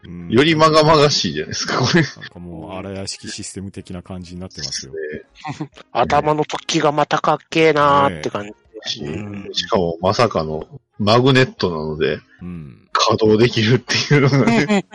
[0.03, 2.01] うんよりまがまがしいじゃないですか、これ。
[2.01, 4.93] なんかもう、荒屋敷システム的な感じになってますよ。
[5.91, 8.53] 頭の突起がまたかっけえなーって感じ。
[8.85, 10.67] しうんしかもまさかの
[10.99, 12.81] マグネットなのでうん。
[12.97, 14.85] 稼働できるっていうのがね。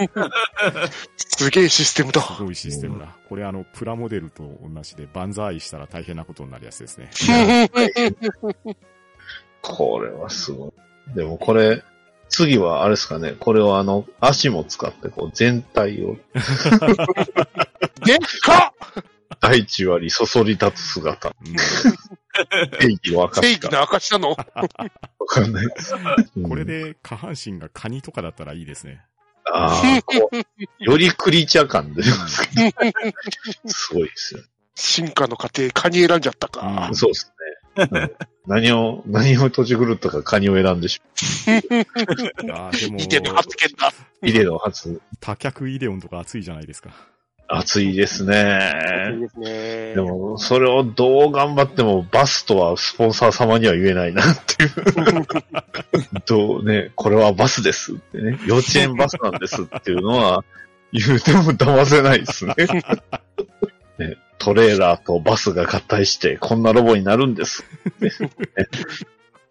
[1.17, 2.23] すげえシステムだ。
[2.23, 3.15] すごいシステムだ。
[3.29, 7.11] これあの、プラモデルと同じで、バンザーイしたら大変なことになるやつですね。
[9.63, 11.15] これはすごい。
[11.15, 11.85] でもこれ、
[12.29, 16.17] 次はあれですかね、これをあの、足も使ってこう全体を、
[18.05, 18.73] でっか
[19.39, 21.57] 大地割りそそり立つ姿、うん
[22.81, 23.43] 正義を明かした。
[23.43, 24.31] 正義の証なの？
[24.31, 24.37] わ
[25.27, 25.67] かんない
[26.43, 29.05] これで下半身がカニとかだったらいいですね。
[29.53, 34.41] ああ、こうよりクリーチャー感出てますけど、すごいですよ。
[34.75, 36.89] 進化の過程、カニ選んじゃったか。
[36.89, 37.33] うんそうです
[37.77, 37.89] ね。
[37.91, 38.11] うん
[38.47, 41.01] 何を、何を閉じ狂ったかカニを選んでし
[41.47, 41.53] ま
[42.69, 43.93] あーでも、見ての発言だ。
[44.23, 44.27] う。
[44.27, 46.91] イデの初、多脚イデオンとか熱いじゃないですか。
[47.53, 49.19] 熱いですいいね。
[49.21, 49.95] ですね。
[49.95, 54.71] でも、それをどう頑張ってもバスとはスポンサー様には言えないなっていう。
[56.27, 60.45] どうね、これはバスですってね、幼稚園バスなんですっていうのは
[60.93, 62.55] 言うても騙せないですね。
[63.99, 67.65] ねトレーラーとバスが合体してこんなロボになるんです。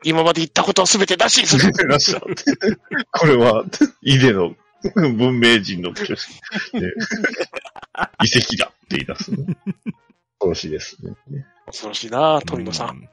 [0.03, 1.73] 今まで言ったことをすべて出しにする。
[3.11, 3.65] これは、
[4.01, 4.55] イデの
[4.95, 6.01] 文明人の、ね、
[8.23, 9.57] 遺跡だって言い出す、ね。
[10.39, 11.15] 恐ろしいですね。
[11.65, 12.97] 恐ろしいな富野さん。
[12.97, 13.09] ん。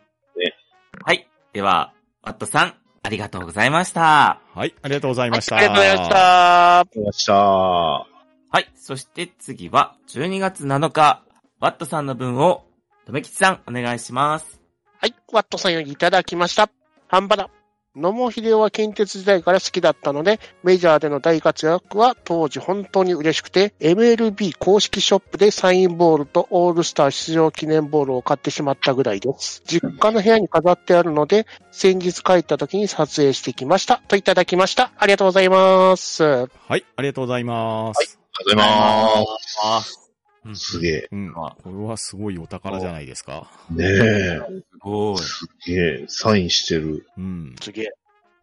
[1.05, 1.29] はい。
[1.53, 4.41] では、ワットさん、ありがとうございました。
[4.55, 5.57] はい、ありがとうございました。
[5.57, 6.79] ありがとうございました。
[6.79, 7.33] ありがとうございました。
[7.33, 8.73] はい。
[8.75, 11.23] そして次は、12月7日、
[11.61, 12.65] ワットさんの分を、
[13.07, 14.61] とめきちさん、お願いします。
[14.99, 16.71] はい、ワットさんよりいただきました。
[17.09, 17.51] 半ばだ。
[17.97, 29.63] 野茂秀夫は近鉄時代から好きだったので、メジャーでの大活躍は当時本当に嬉しくて、MLB 公式ショップでサインボールとオールスター出場記念ボールを買ってしまったぐらいです。
[29.65, 34.03] 実家の部屋に飾ってあるので、先日帰った時に撮影してきました。
[34.09, 34.93] といただきました。
[34.99, 36.23] ありがとうございます。
[36.23, 37.99] はい、ありがとうございます。
[37.99, 39.27] ありがとうござい
[39.75, 40.06] ます。
[40.47, 41.09] うんすげえ。
[41.11, 41.33] うん。
[41.33, 43.51] これはすごいお宝じゃないですか。
[43.71, 44.39] ねえ。
[44.39, 45.19] すごい。
[45.19, 46.05] すげえ。
[46.09, 47.07] サインしてる。
[47.17, 47.57] うん。
[47.61, 47.85] すげえ。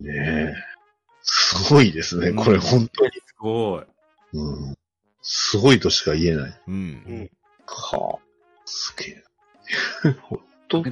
[0.02, 0.54] ねえ。
[1.22, 2.34] すごいですね。
[2.34, 3.12] これ本当に。
[3.26, 3.84] すごい。
[4.34, 4.78] うん。
[5.22, 6.62] すごいとしか言えない。
[6.68, 7.30] うん。
[7.66, 8.24] はあ。
[8.66, 9.24] すげえ。
[10.24, 10.84] ほんと、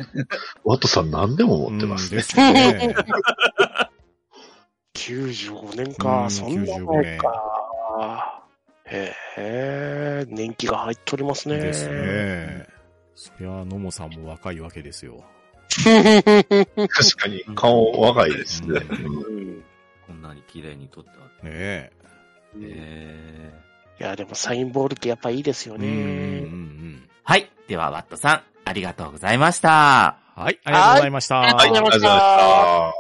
[0.63, 2.15] ワトさん何でも持ってますね。
[2.15, 2.95] うんですね。
[4.93, 8.40] 95年うか、んそんな前か。
[8.91, 11.57] へえ、年季が入っとりますね。
[11.57, 12.67] ですね。
[13.15, 15.23] そりゃ、野茂さんも若いわけですよ。
[15.69, 15.95] 確
[17.17, 18.81] かに顔若いですね。
[20.05, 21.09] こんなに綺麗に撮って
[21.41, 21.91] あねえ。
[22.55, 22.61] る。
[22.63, 26.39] へーいや、でもサインボールってやっぱいいですようんうんうね。
[26.41, 27.49] んはい。
[27.67, 30.17] では、ワットさん、ありがとうございました。
[30.35, 31.35] はい、ありがとうございました。
[31.35, 32.93] はいありがとうございましたは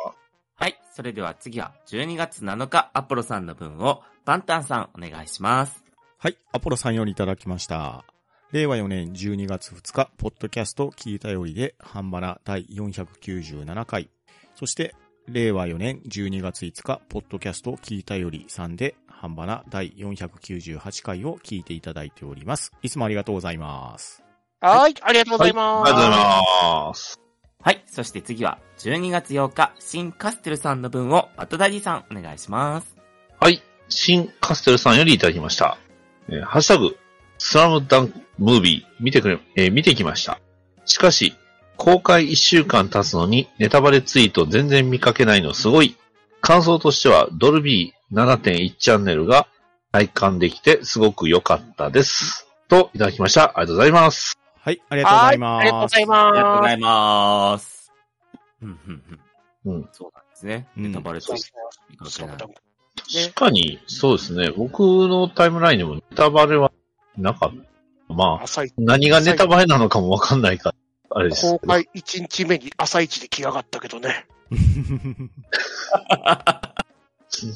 [0.67, 0.79] い。
[0.95, 5.80] それでは次は、12月7日、アポロさんの分を、パンタンさん、お願いします。
[6.23, 8.05] はい、アポロさんよりいただきました。
[8.51, 14.07] 令和4年12月2日、ポッドキャスト聞いたよりで、ハンバナ第497回。
[14.53, 14.93] そして、
[15.27, 22.71] 令和4年12月5日、ポッドキャスト聞いたより3で、ハンバナ第498回を聞いていただいております。
[22.83, 24.21] いつもありがとうございます。
[24.59, 25.89] はい、ありがとうございます。
[25.89, 26.25] ありがとうござい
[26.89, 27.19] ます。
[27.63, 27.83] はい。
[27.87, 32.95] そして次は、12月8日、新カステルさんの分を、バトダディさん、お願いします。
[33.39, 33.63] はい。
[33.89, 35.79] 新カステルさんよりいただきました。
[36.31, 36.97] えーハッシュタグ、
[37.37, 40.39] スラムダンクムービー、見てくれ、えー見てきました。
[40.85, 41.35] しかし、
[41.77, 45.95] 公開1週間経つのに、ネタバレツイート全然見かけないのすごい。
[46.41, 49.47] 感想としては、ドルビー7.1チャンネルが
[49.91, 52.47] 体感できてすごく良かったです。
[52.67, 53.43] と、いただきました。
[53.43, 54.37] ありがとうございます。
[54.59, 55.65] はい、ありがとうございます。
[55.65, 57.91] はいありがとうございありがとうごまざいます。
[58.61, 59.03] うん、うん、
[59.65, 59.75] うん。
[59.75, 59.89] うん。
[59.91, 60.67] そうなんですね。
[60.77, 61.27] うんネタバレす。
[61.27, 61.33] と
[61.89, 62.37] 見かけない。
[62.95, 64.51] 確かに、そうですね。
[64.51, 66.71] 僕のタイムラインでもネタバレは
[67.17, 67.55] なかった。
[68.13, 68.45] まあ、
[68.77, 70.73] 何がネタバレなのかもわかんないか
[71.09, 71.49] ら、あれです。
[71.49, 74.27] 公開1日目に朝一で来やがったけどね。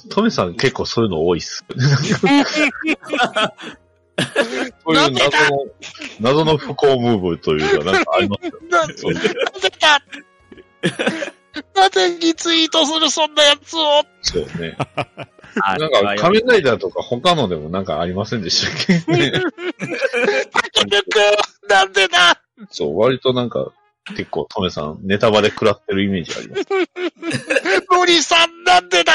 [0.09, 1.65] トメさん結構そういうの多いっす。
[1.75, 2.29] そう
[4.95, 5.19] いう謎の、
[6.21, 8.67] 謎の不幸ムーブというか、なんかありますよね。
[8.69, 9.35] なそうなぜ
[9.71, 10.01] か
[11.75, 14.03] なぜリツイートするそんなやつを。
[14.21, 14.77] そうね。
[15.61, 19.53] あなんか仮面ライダーとか他のでもなんかありませんでしたっけ、ね、く
[21.69, 23.71] なんでだそう、割となんか
[24.15, 26.63] 結構トメさんネタバレ食らってるイメージあります。
[27.91, 29.13] ノリさんなんでだ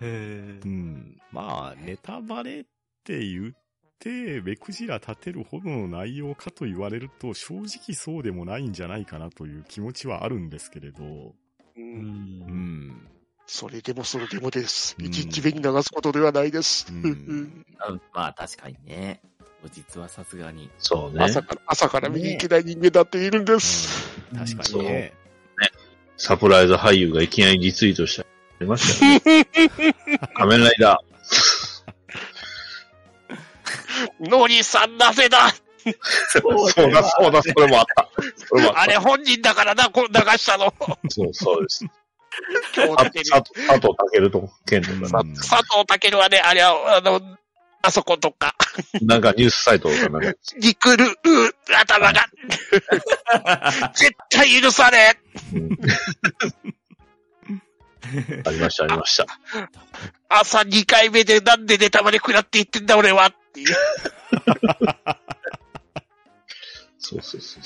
[0.00, 2.64] うん、まあ、ネタバレっ
[3.04, 3.52] て言っ
[4.00, 11.34] て、目くじら立てるほどの内容かと言われると、正直そうでもないんじゃないかなという気持ちはあるんですけれど、う
[11.76, 11.84] うん。
[11.84, 13.06] うんん。
[13.46, 14.96] それでもそれでもです。
[14.98, 16.86] うん一日目に流すことではないです。
[16.90, 17.64] うん
[18.12, 19.20] まあ確かにね。
[19.72, 20.70] 実はさすがに。
[20.78, 21.24] そうね。
[21.24, 24.18] 朝から、朝から見に行けない人間だっているんです。
[24.34, 25.12] 確かにね。
[26.16, 28.28] サプライズ俳優がいきなりリツイートしたり
[28.60, 29.46] ありましたよね。
[30.36, 31.00] 仮面ライダ
[34.20, 35.50] ノリさんなぜだ？
[35.84, 35.94] ー。
[36.74, 38.10] そうだ、そうだ、それもあった。
[38.36, 38.80] それもあった。
[38.82, 40.72] あれ本人だからな、こう流したの。
[41.08, 41.84] そう、そうです。
[42.76, 43.30] 今日佐藤
[43.66, 47.20] 佐藤健と健とかうん佐藤健はね、あれは、あの、
[47.82, 48.54] あそことか、
[49.00, 51.10] なんかニュースサイトとかなんか、リクル、う
[51.74, 52.26] 頭が、
[53.94, 55.16] 絶対許され
[55.54, 55.70] うん
[58.46, 59.26] ありました、ありました。
[60.28, 63.74] 朝2回目でなんでネタバレ食らって言ってんだ俺はっていう。
[66.98, 67.62] そうそうそう。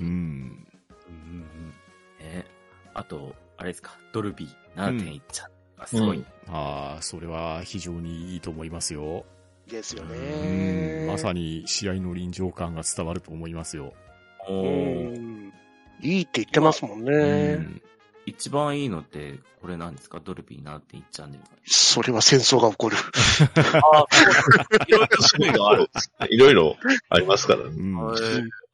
[0.00, 0.66] うん。
[1.08, 1.74] うん
[2.20, 2.46] ね
[2.94, 6.18] あと、あれですか、ドルビー7.1ちゃんがすごい。
[6.18, 9.24] うんああ、それは非常にいいと思いますよ。
[9.66, 11.06] ですようねん。
[11.06, 13.94] まさに試合の臨場感が伝わると思いますよ。
[14.46, 15.52] おうーん。
[16.02, 17.54] いいって言ってますもんうね。
[17.54, 17.82] ん。
[18.26, 20.20] 一番いいのって、これなんですか？
[20.22, 21.44] ドルビー7.1チャンネル。
[21.66, 22.96] それは戦争が起こる。
[23.82, 24.06] ああ、
[24.86, 25.90] いろいろ種類がある。
[26.30, 26.76] いろいろ
[27.08, 27.66] ありますからね。
[27.70, 27.98] うん。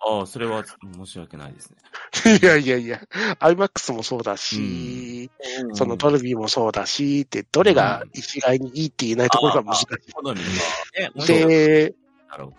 [0.02, 2.38] ああ、それは申し訳ないですね。
[2.40, 3.00] いやいやいや、
[3.40, 5.30] IMAX もそうだし、
[5.74, 11.26] そのドルビーもそうだし、って、どれが一概にいいって言えないところが難しい。
[11.26, 11.94] で。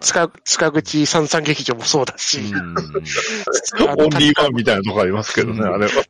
[0.01, 2.75] 塚塚口三三劇場もそうだし、オン
[4.19, 6.03] リーワンみたいなとこありますけどね、うんあれは。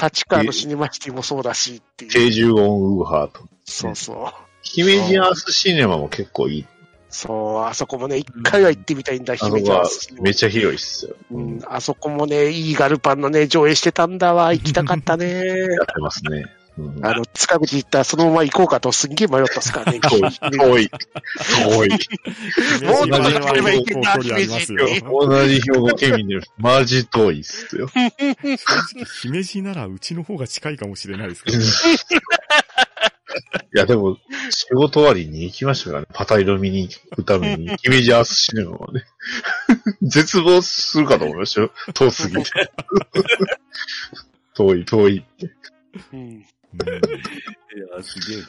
[0.00, 2.10] 立川のシネマシティもそうだしっていう。
[2.10, 3.40] 定住音ウーハーと。
[3.64, 4.16] そうそう。
[4.62, 6.66] 姫路アースシネマも結構いい。
[7.08, 11.16] そう、あそこもね、一回は行ってみたいんだ、姫路アースシネマめっちゃ広いっすよ。
[11.30, 14.52] うん、あそこもね、いいガルパンのね、上映してたんだわ。
[14.52, 15.44] 行きたかったね。
[15.44, 16.46] やってますね。
[16.78, 20.00] うんあの、塚口行ったらそのまま行こうかとすんげえ迷ったっすからね。
[20.04, 21.88] 遠い、遠い、遠い。
[22.84, 24.86] もう同じちょっと来ればいけんな距離ありますよ。
[24.86, 27.88] 姫同じ兵庫県民で、マジ遠いっすよ。
[29.22, 31.64] 姫路ならうちの方が近いかもしれないですけど、ね。
[33.74, 34.16] いや、でも、
[34.50, 36.06] 仕事終わりに行きましたからね。
[36.12, 39.04] パタイロ見に行くために、姫路アースシネマはね。
[40.02, 41.72] 絶望するかと思いましたよ。
[41.92, 42.50] 遠すぎて。
[44.54, 45.24] 遠い、遠い。
[46.12, 46.44] うん
[46.76, 48.46] いや、すげえな。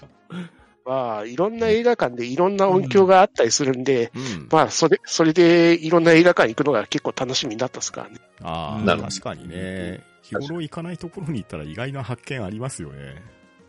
[0.86, 4.48] まあ、いろんな映画館でいろんな音響があったりするんで、うん。
[4.50, 8.20] まあ、それ、それでいろんな映画館行くのが結構楽しみになったっすからね。
[8.42, 10.02] ああ、確かにね。
[10.22, 13.22] 日頃行かないところに行ったら意外な発見ありますよね。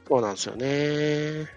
[0.07, 1.49] そうなんですよね。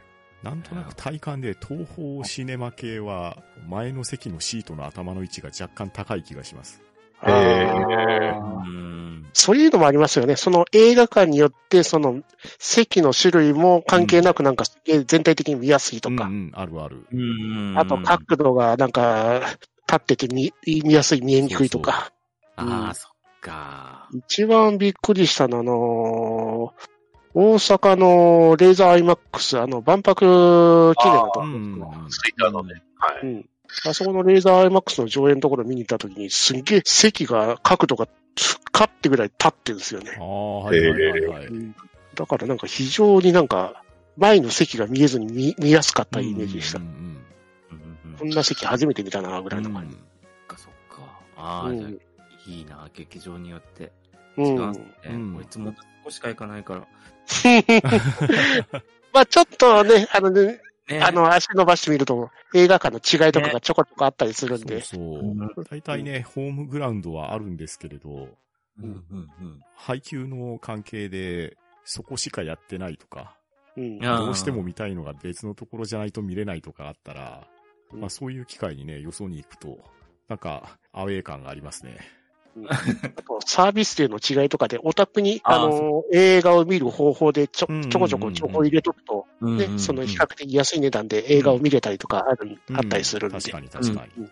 [0.43, 3.37] なんとなく体感で東方シネマ系は
[3.69, 6.81] 前の席のシートの頭の位置が若干高い気がします。
[7.27, 9.29] へーあーうん。
[9.33, 10.35] そういうのもありますよね。
[10.35, 12.21] その映画館によって、その
[12.59, 17.05] 席の種類も関係なくなんか全体的に見やすいとか、うんうん、あるある。
[17.11, 17.77] うん。
[17.77, 19.41] あと角度がなんか
[19.87, 22.11] 立ってて見見やすい、見えにくいとか。
[22.55, 24.09] ああ、そっか。
[24.27, 26.91] 一番びっくりしたのは、あのー
[27.33, 31.81] 大阪のレーザーアイマックス、あの、万博記念のとこ、うん。
[32.09, 32.83] ツイッターのね。
[32.97, 33.25] はい。
[33.25, 33.49] うん。
[33.85, 40.23] あそこのレーザーアイマックスの上映のところ見に行った時に、すんげえ席が、角度がつかってぐらい立ってるんですよねあ。
[40.23, 41.45] あ、はいはいはいはい。
[41.47, 41.75] うん
[42.13, 43.83] だからなんか非常になんか、
[44.17, 46.79] 前の席が見えずに見見やすかったイメージでした。
[46.79, 49.95] うんうんうんうんこんな席初めて見たな、ぐらいの感じ。
[49.95, 50.03] そっ
[50.47, 51.19] か、そっか。
[51.37, 53.91] ああ、うんじゃあ、いいな、劇場によって。
[54.37, 54.83] う違うんすん。
[54.83, 54.91] ね。
[55.05, 56.87] うんこいつもここしか行かないから。
[59.13, 60.59] まあちょっとね、あのね、
[60.91, 64.81] ねあ、の、足伸ばしてみると、映画館の違いとかがちょこちょこあったりするんで。
[64.81, 65.21] そう
[65.55, 65.65] そう。
[65.69, 68.29] 大体ね、ホームグラウンドはあるんですけれど、
[68.79, 69.61] うんうんうん。
[69.75, 73.35] 配給の関係でそこしかやってないとか、
[73.77, 73.99] うん。
[73.99, 77.47] どうしても見たいのが別のところじゃないと見れないとかあったら、
[77.91, 79.79] うんまあそういう機会にね、よそに行くと、
[80.29, 81.99] なんか、アウェー感がありますね。
[82.67, 93.39] あと、サービスデーの違いとかで、オタクに、あの、映画を見る方法でちょちょこちょこ情報入れとくと、うんね、その比較的安い値段で映画を見れたりとかある、うんあったりするんで。
[93.39, 94.29] 確、かに確かに。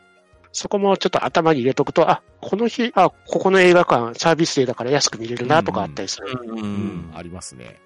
[0.52, 6.28] そこもちょっと頭に入れとくと、あ、この日、あ、ここの映画館サービスデーだから安く見れるなとかあったりする。
[6.44, 7.80] うんありますね。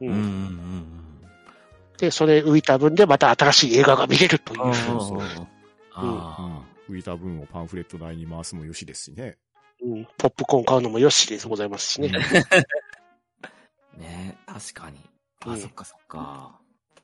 [0.00, 0.92] うん。
[1.98, 4.66] で、それ浮いた分でまた新しい映画が見れるという。
[4.66, 5.20] ううそう。
[5.94, 9.36] あ浮いた分をパンフレット代に回すもよしですしね。
[9.84, 12.12] うんポップコーン買うのもよしでございますしね。
[12.14, 13.98] あ。
[13.98, 15.00] ね確かに。
[15.40, 16.60] あ、うんそっかそっか。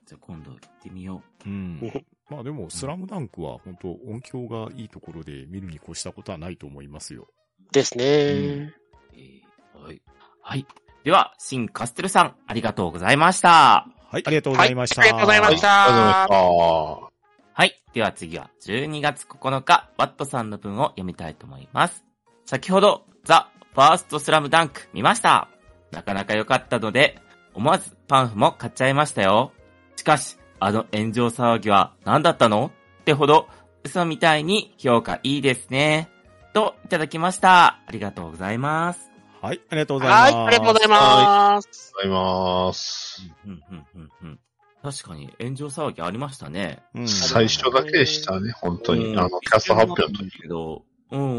[0.06, 1.54] じゃあ今度行ってみようんう
[1.86, 2.06] ん。
[2.30, 7.28] まあでも、スラムダンクは本当音響がいいところで見るに越したことはないと思いますよ。
[7.72, 8.04] ですね。
[8.04, 8.74] う。
[9.14, 10.02] えーはい。
[10.40, 10.66] はい。
[11.04, 13.86] では、シン・カステルさん、ありがとうございました。
[14.10, 15.02] はい、ありがとうございました。
[15.02, 17.18] はいありがとうございましたありがとうございました。
[17.52, 17.82] はい。
[17.92, 22.04] では次は12月9日、ワットさんの文を読みたいと思います。
[22.48, 25.48] 先ほど、ザ・フファーストスラムダンク見ました。
[25.92, 27.20] なかなか良かったので、
[27.52, 29.52] 思わずパンフも買っちゃいましたよ。
[29.96, 32.72] しかし、あの炎上騒ぎは何だったの？
[33.02, 33.48] ってほど、
[33.84, 36.08] 嘘みたいに評価いいですね。
[36.54, 37.80] と、いただきました。
[37.86, 39.10] ありがとうございます。
[39.42, 40.34] はい、ありがとうございます。
[40.34, 41.92] はい、ありがとうございます。
[41.96, 43.22] ございます。
[43.44, 44.40] うん、うん、うん、うん。
[44.82, 46.82] 確かに炎上騒ぎありましたね。
[46.94, 49.08] うん最初だけでしたね、本当に。
[49.08, 50.30] うんあの、キャスト発表の時。
[50.40, 51.38] けど、うん。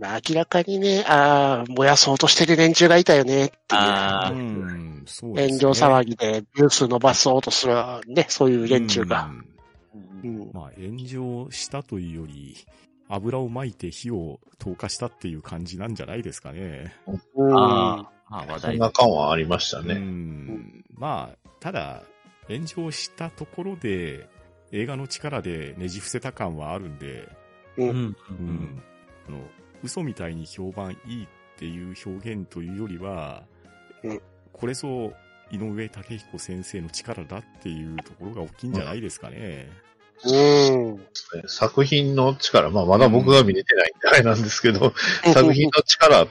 [0.00, 3.56] 明らかにね、ああ、燃やそうとしてる連中がいたよねっていう。
[3.70, 5.58] あーうん、そうですね。
[5.58, 7.74] 炎上騒ぎでニュース伸ばそうとする
[8.08, 9.30] ね、そういう連中が。
[10.22, 12.56] うんうんまあ、炎上したというより、
[13.08, 16.94] 油を撒いて火を投下したっていう感じなんじゃないですかね。
[17.36, 19.94] うんああ、まあ話題そんな感はありましたうね。
[19.94, 20.84] ん。
[20.94, 22.02] まあ、ただ、
[22.48, 24.28] 炎上したところで、
[24.72, 27.28] 映画の力でねじ伏せた感はあるんで、
[27.76, 27.92] うん、う。
[27.92, 28.82] うん
[29.30, 29.34] ん。
[29.34, 29.42] あの、
[29.82, 31.28] 嘘みたいに評判いいっ
[31.58, 33.44] ていう表現というよりは、
[34.02, 34.20] うん
[34.52, 35.12] これぞ
[35.50, 39.68] 井上武彦先生の力だっていうところが大きいんじゃないですかね。
[40.24, 41.00] うん。
[41.46, 44.92] 作品の力、まあまだ僕が見れてないみたいなんですけど、
[45.32, 46.26] 作品の力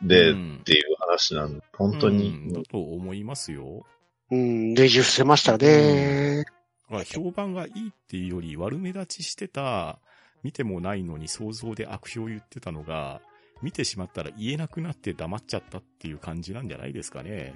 [0.00, 2.60] でっうんていう話なんで、本当うんにだ。
[2.70, 3.84] と思いますよ。
[4.30, 6.44] うん、ねじ伏せましたね。
[6.88, 9.98] まあ、評判がいいっていうより悪目立ちしてた、
[10.42, 13.20] 見てもないのに想像で悪評言ってたのが、
[13.62, 17.54] 見てしまったら言えなくなって黙っちゃったっていう感じなんじゃないですかね。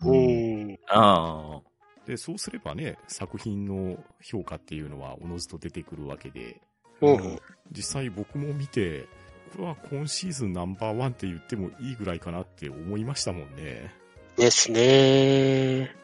[0.00, 0.78] うん。
[0.88, 1.62] ああ。
[2.06, 6.60] で、そうすればね、作品の評価っていうのはおのずと出てくるわけで、
[7.00, 7.38] うん。
[7.70, 9.06] 実際僕も見て、
[9.52, 13.94] これは今シーズンナンバーワンって言ってもいいぐらいかなって思いましたもんね。
[14.36, 15.94] ですね。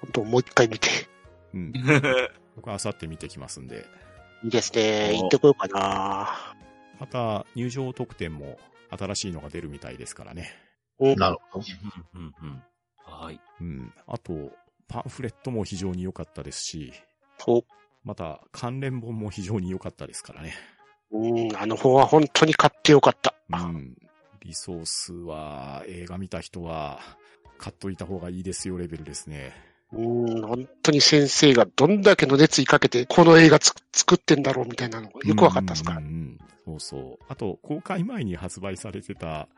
[0.00, 0.88] 本当もう一回見て。
[1.52, 1.72] うん。
[2.54, 3.84] 僕は明後日見てきますんで。
[4.42, 5.16] いいですね。
[5.16, 6.54] 行ってこようかな。
[6.98, 8.58] また、入場特典も
[8.90, 10.50] 新しいのが出るみたいですからね。
[10.98, 11.64] なるほど。
[12.14, 12.62] うんうんうん
[13.10, 13.40] はい。
[13.60, 13.92] うん。
[14.06, 14.52] あと、
[14.88, 16.92] パンフレットも非常に良かったですし、
[17.38, 17.64] そう。
[18.04, 20.54] また、関連本も非常に良かったですからね。
[21.10, 23.34] うん、あの本は本当に買ってよかった。
[23.52, 23.96] うん。
[24.42, 27.00] リソースは、映画見た人は、
[27.58, 29.52] 買っといた方がいいですよレベルですね。
[29.92, 35.98] うん、本当に先生がどんだけの熱意かけて、この映画つ作ってんだろうみたいなのがよくわかったですから。
[35.98, 37.24] うんそうそう。
[37.28, 39.48] あと、公開前に発売されてた、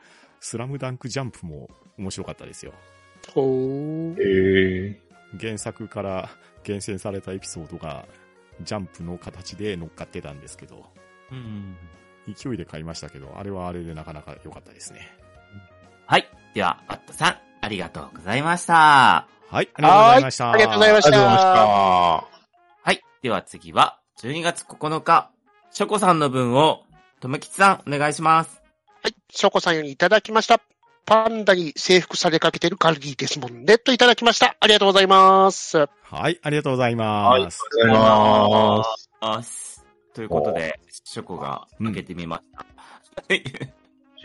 [0.41, 1.69] スラムダンクジャンプも
[1.99, 2.73] 面白かったですよ。
[3.35, 5.01] ほーへえ。
[5.39, 6.31] 原作から
[6.65, 8.07] 厳選されたエピソードが、
[8.63, 10.87] ジャンプの形で乗っかってたんですけど、
[11.31, 11.77] うん。
[12.35, 15.09] 勢いで買いましたけど、あれはあれでなかなか良かったですね。
[16.07, 16.29] はい。
[16.55, 19.42] では、バットさん、ありがとうございました。
[19.53, 20.51] はい、ありがとうございました。
[20.51, 21.09] ありがとうございました。
[21.09, 21.51] ありがとうございました。
[21.51, 23.03] はい。
[23.21, 25.31] では次は、12月9日、
[25.71, 26.85] ショコさんの分を、
[27.21, 28.63] とめきちさん、お願いします。
[29.03, 29.15] はい。
[29.31, 30.59] ショコさんよりいただきました。
[31.05, 33.77] パンダに征服されかけてるカルディですもんね。
[33.77, 34.57] といただきました。
[34.59, 35.77] ありがとうございます。
[35.77, 37.59] はい、ありがとうございはい、ありがます。
[37.59, 38.01] とうござ
[38.79, 39.85] います。
[40.15, 43.23] ということで、ショコが開けてみました。
[43.29, 43.45] はい。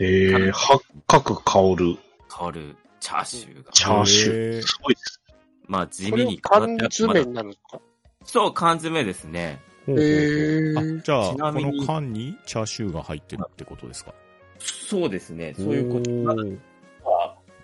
[0.00, 1.98] へえ、八角香る
[2.28, 3.72] 香るチャーシューが。
[3.72, 4.62] チャーシュへーー。
[4.62, 5.20] すごいです。
[5.66, 7.80] まあ、地味に飾っ缶てあってまだ詰になるんですか
[8.24, 9.60] そう、缶詰ですね。
[9.86, 14.12] へーあじゃあ、ちなみにこの缶にチャーシューが入ってるってことですか？
[14.60, 15.54] そうですね。
[15.56, 16.42] そういうことまだ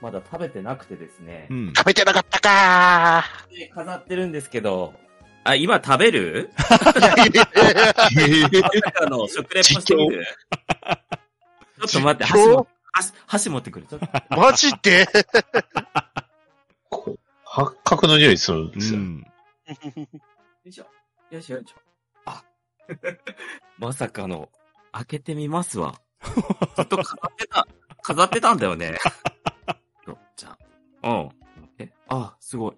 [0.00, 1.54] まだ食べてなくてですねう。
[1.54, 1.72] ん。
[1.74, 4.94] 食べてなかったかで飾ってるんですけど、
[5.44, 6.50] あ、今食べる？
[6.56, 6.90] まさ
[8.92, 10.26] かの食レポしてみる
[11.86, 12.66] ちょっと待って、実況
[13.26, 13.86] 箸持ってくる。
[14.30, 15.06] マジで？
[16.90, 19.00] こう八角の匂いするんうですよ。
[19.00, 19.18] ん。
[19.20, 19.24] よ
[20.66, 20.86] いしょ。
[21.30, 21.76] よいしょよいしょ。
[22.26, 22.44] あ。
[23.78, 24.48] まさかの、
[24.92, 26.00] 開けてみますわ。
[26.76, 27.66] ずっと飾ってた、
[28.02, 28.98] 飾ってたんだよね。
[30.06, 30.56] よじゃ
[31.02, 31.10] あ。
[31.10, 31.30] うん。
[31.78, 32.76] え、あ、すごい。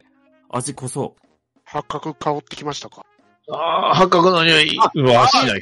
[0.49, 1.23] 味濃そう。
[1.64, 3.05] 八角香ってきましたか？
[3.51, 4.77] ああ、八角の匂い。
[4.95, 5.61] うわ、しない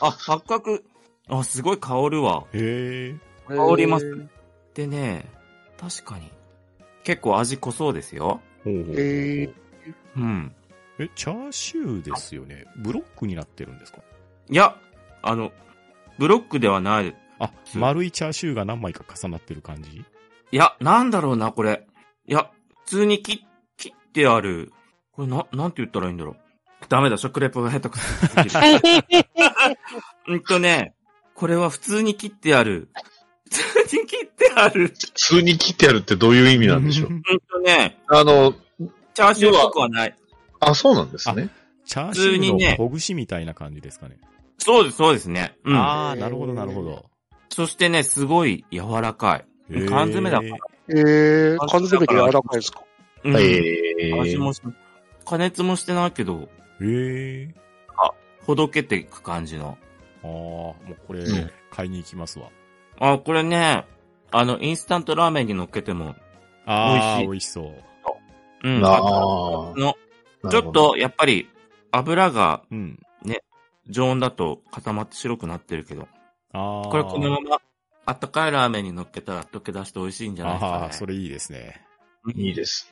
[0.00, 0.80] あ、八角。
[1.28, 2.44] あ、すごい香るわ。
[2.52, 3.14] へ
[3.48, 3.54] え。
[3.54, 4.26] 香ります
[4.74, 5.24] でね、
[5.78, 6.30] 確かに。
[7.02, 8.40] 結構味濃そうですよ。
[8.64, 9.52] ほうほうへー
[10.16, 10.54] うん。
[10.98, 12.64] え、チャーシューですよね。
[12.76, 13.98] ブロックになってるんですか？
[14.48, 14.76] いや、
[15.22, 15.52] あの、
[16.18, 17.16] ブロックではない。
[17.38, 20.04] あ、丸いチャーシューが何枚か重なってる感じ？
[20.52, 21.86] いや、なんだろうな、これ。
[22.26, 22.50] いや、
[22.84, 23.44] 普通に切、
[23.76, 24.72] 切ってある。
[25.12, 26.36] これな、なんて言ったらいいんだろう。
[26.88, 28.04] ダメだ、食レポが下手くそ。
[30.28, 30.94] うんとね、
[31.34, 32.88] これは普通に切ってある。
[33.50, 34.88] 普通に切ってある。
[34.88, 37.10] 普通に切ってやるってどういう意味なんでしょう？
[37.10, 38.54] うんとね、あの、
[39.14, 40.16] チャーシューっぽくはない。
[40.60, 41.50] あ、そうなんですね。
[41.84, 44.16] チャーシュ普通にねーのほぐしみたいな感じですかね。
[44.58, 45.56] そうです、そうですね。
[45.64, 45.76] うん。
[45.76, 47.04] ああ、なるほど、なるほど。
[47.50, 49.44] そしてね、すごい柔らかい。
[49.88, 50.56] 缶詰だから。
[50.88, 52.82] えー、缶詰で柔らかいですか？
[53.24, 54.60] うんえー、味もし、
[55.24, 56.48] 加熱もしてないけど、
[56.80, 57.54] へえ。
[58.46, 59.78] ほどけていく感じの。
[60.24, 62.50] ああ、もうこれうん、買いに行きますわ。
[62.98, 63.84] あ、これね、
[64.30, 66.16] あの、インスタントラーメンに乗っけても、
[66.66, 67.74] ああ、美味しい美味しそう。
[68.64, 68.84] うん。
[68.84, 71.48] あの、ーちょっ、と、やっぱり、
[71.92, 72.98] 油がうん。
[73.88, 76.08] 常温だと固まって白くなってるけど、
[76.52, 76.88] ああ。
[76.88, 77.58] これこのまま、
[78.06, 80.84] あったかいラーメンに乗っけたら溶け出して美味しいんじゃないですか、ね。
[80.84, 81.82] ああ、それいいですね。
[82.34, 82.90] いいです。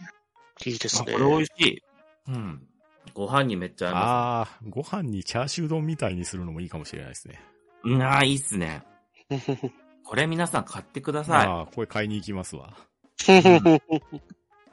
[0.65, 1.15] いいですね。
[1.15, 1.83] あこれ美味しい。
[2.29, 2.67] うん。
[3.15, 7.41] ご飯にめっちゃ合いまああ、ご飯にチャーシュー丼みたいにするのもいいかもしれないですね。
[7.83, 7.89] す。
[7.89, 8.83] うん、ああ、いいっすね。
[10.05, 11.47] これ皆さん買ってください。
[11.47, 12.77] ああ、これ買いに行きますわ。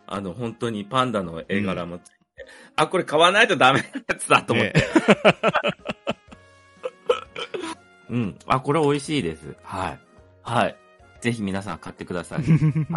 [0.07, 2.17] あの、本当にパンダの絵柄もついて。
[2.75, 4.73] あ、これ買わないとダメなやつだと思って。
[4.73, 4.85] ね
[8.09, 8.39] うん。
[8.47, 9.55] あ、これ美味しいです。
[9.63, 9.99] はい。
[10.41, 10.75] はい。
[11.21, 12.39] ぜひ皆さん買ってください。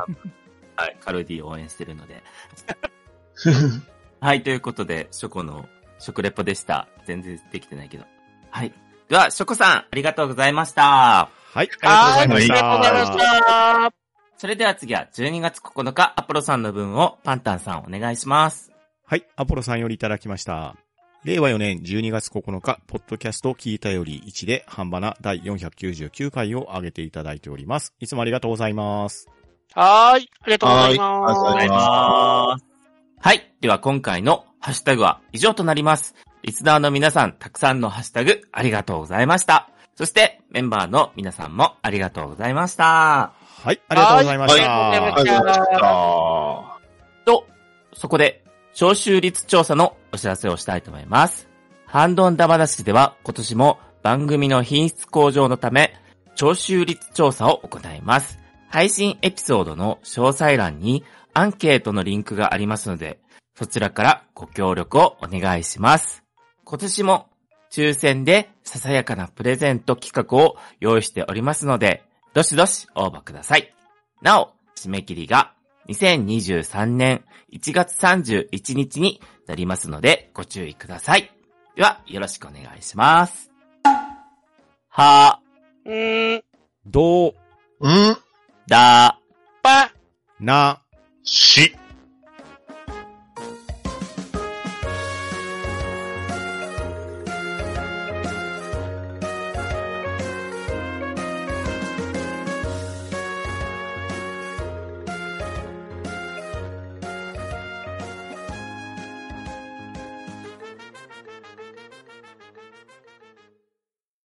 [0.74, 0.96] はい。
[1.00, 2.22] カルディ応援してるので。
[4.22, 4.44] はい。
[4.44, 5.66] ということで、ショコの
[5.98, 6.86] 食レポでした。
[7.06, 8.04] 全然できてないけど。
[8.50, 8.72] はい。
[9.08, 10.82] では、ショコさん、ありがとうございました。
[10.82, 13.12] はい、ありがとうございましありがとうございまた。
[13.12, 13.92] した。
[14.36, 18.70] それでは次は12月9日、アポロさんの分をパンタンさんお願いします。
[19.04, 20.76] はい、アポロさんよりいただきました。
[21.24, 27.92] 令和4年12月9日、ポッドキャスト聞いたより1で、半ばな第499回を上げていただいております。
[27.98, 29.28] いつもありがとうございます。
[29.74, 30.30] はーい。
[30.42, 32.71] ありがとうございはいありがとうございまます
[33.24, 33.54] はい。
[33.60, 36.16] では今回のハッシュタグは以上となります。
[36.42, 39.70] リスナーの皆さん、たくさんのハッシュタグありがとうございました。
[39.94, 42.84] そしてメンバーの皆さんもありがとうございました。
[43.62, 45.54] はい、ありがとうございましはいありがとうございまた。
[45.54, 47.24] したとうございました。
[47.24, 47.46] と、
[47.92, 48.42] そこで、
[48.72, 51.48] 招集率調査のお知らせをしたいと思います。
[51.86, 55.94] ハンドンダ話では今年も番組の品質向上のため、
[56.34, 58.40] 徴収率調査を行います。
[58.68, 61.04] 配信エピソードの詳細欄に
[61.34, 63.20] アンケートのリンクがありますので、
[63.54, 66.22] そちらからご協力をお願いします。
[66.64, 67.28] 今年も
[67.70, 72.02] 抽選でささやかなプレゼント企画を用意しておりますので、
[72.34, 73.74] どしどし応募ください。
[74.20, 75.54] なお、締め切りが
[75.88, 81.30] 2023年1月31日になりますので、ご注意ください。
[81.74, 83.50] では、よろしくお願いします。
[84.88, 85.40] は、
[85.86, 86.42] ん、
[86.86, 87.34] どう、
[87.80, 88.16] うん
[88.66, 89.18] だ、
[89.62, 89.92] ぱ、
[90.38, 90.81] な、
[91.24, 91.74] し、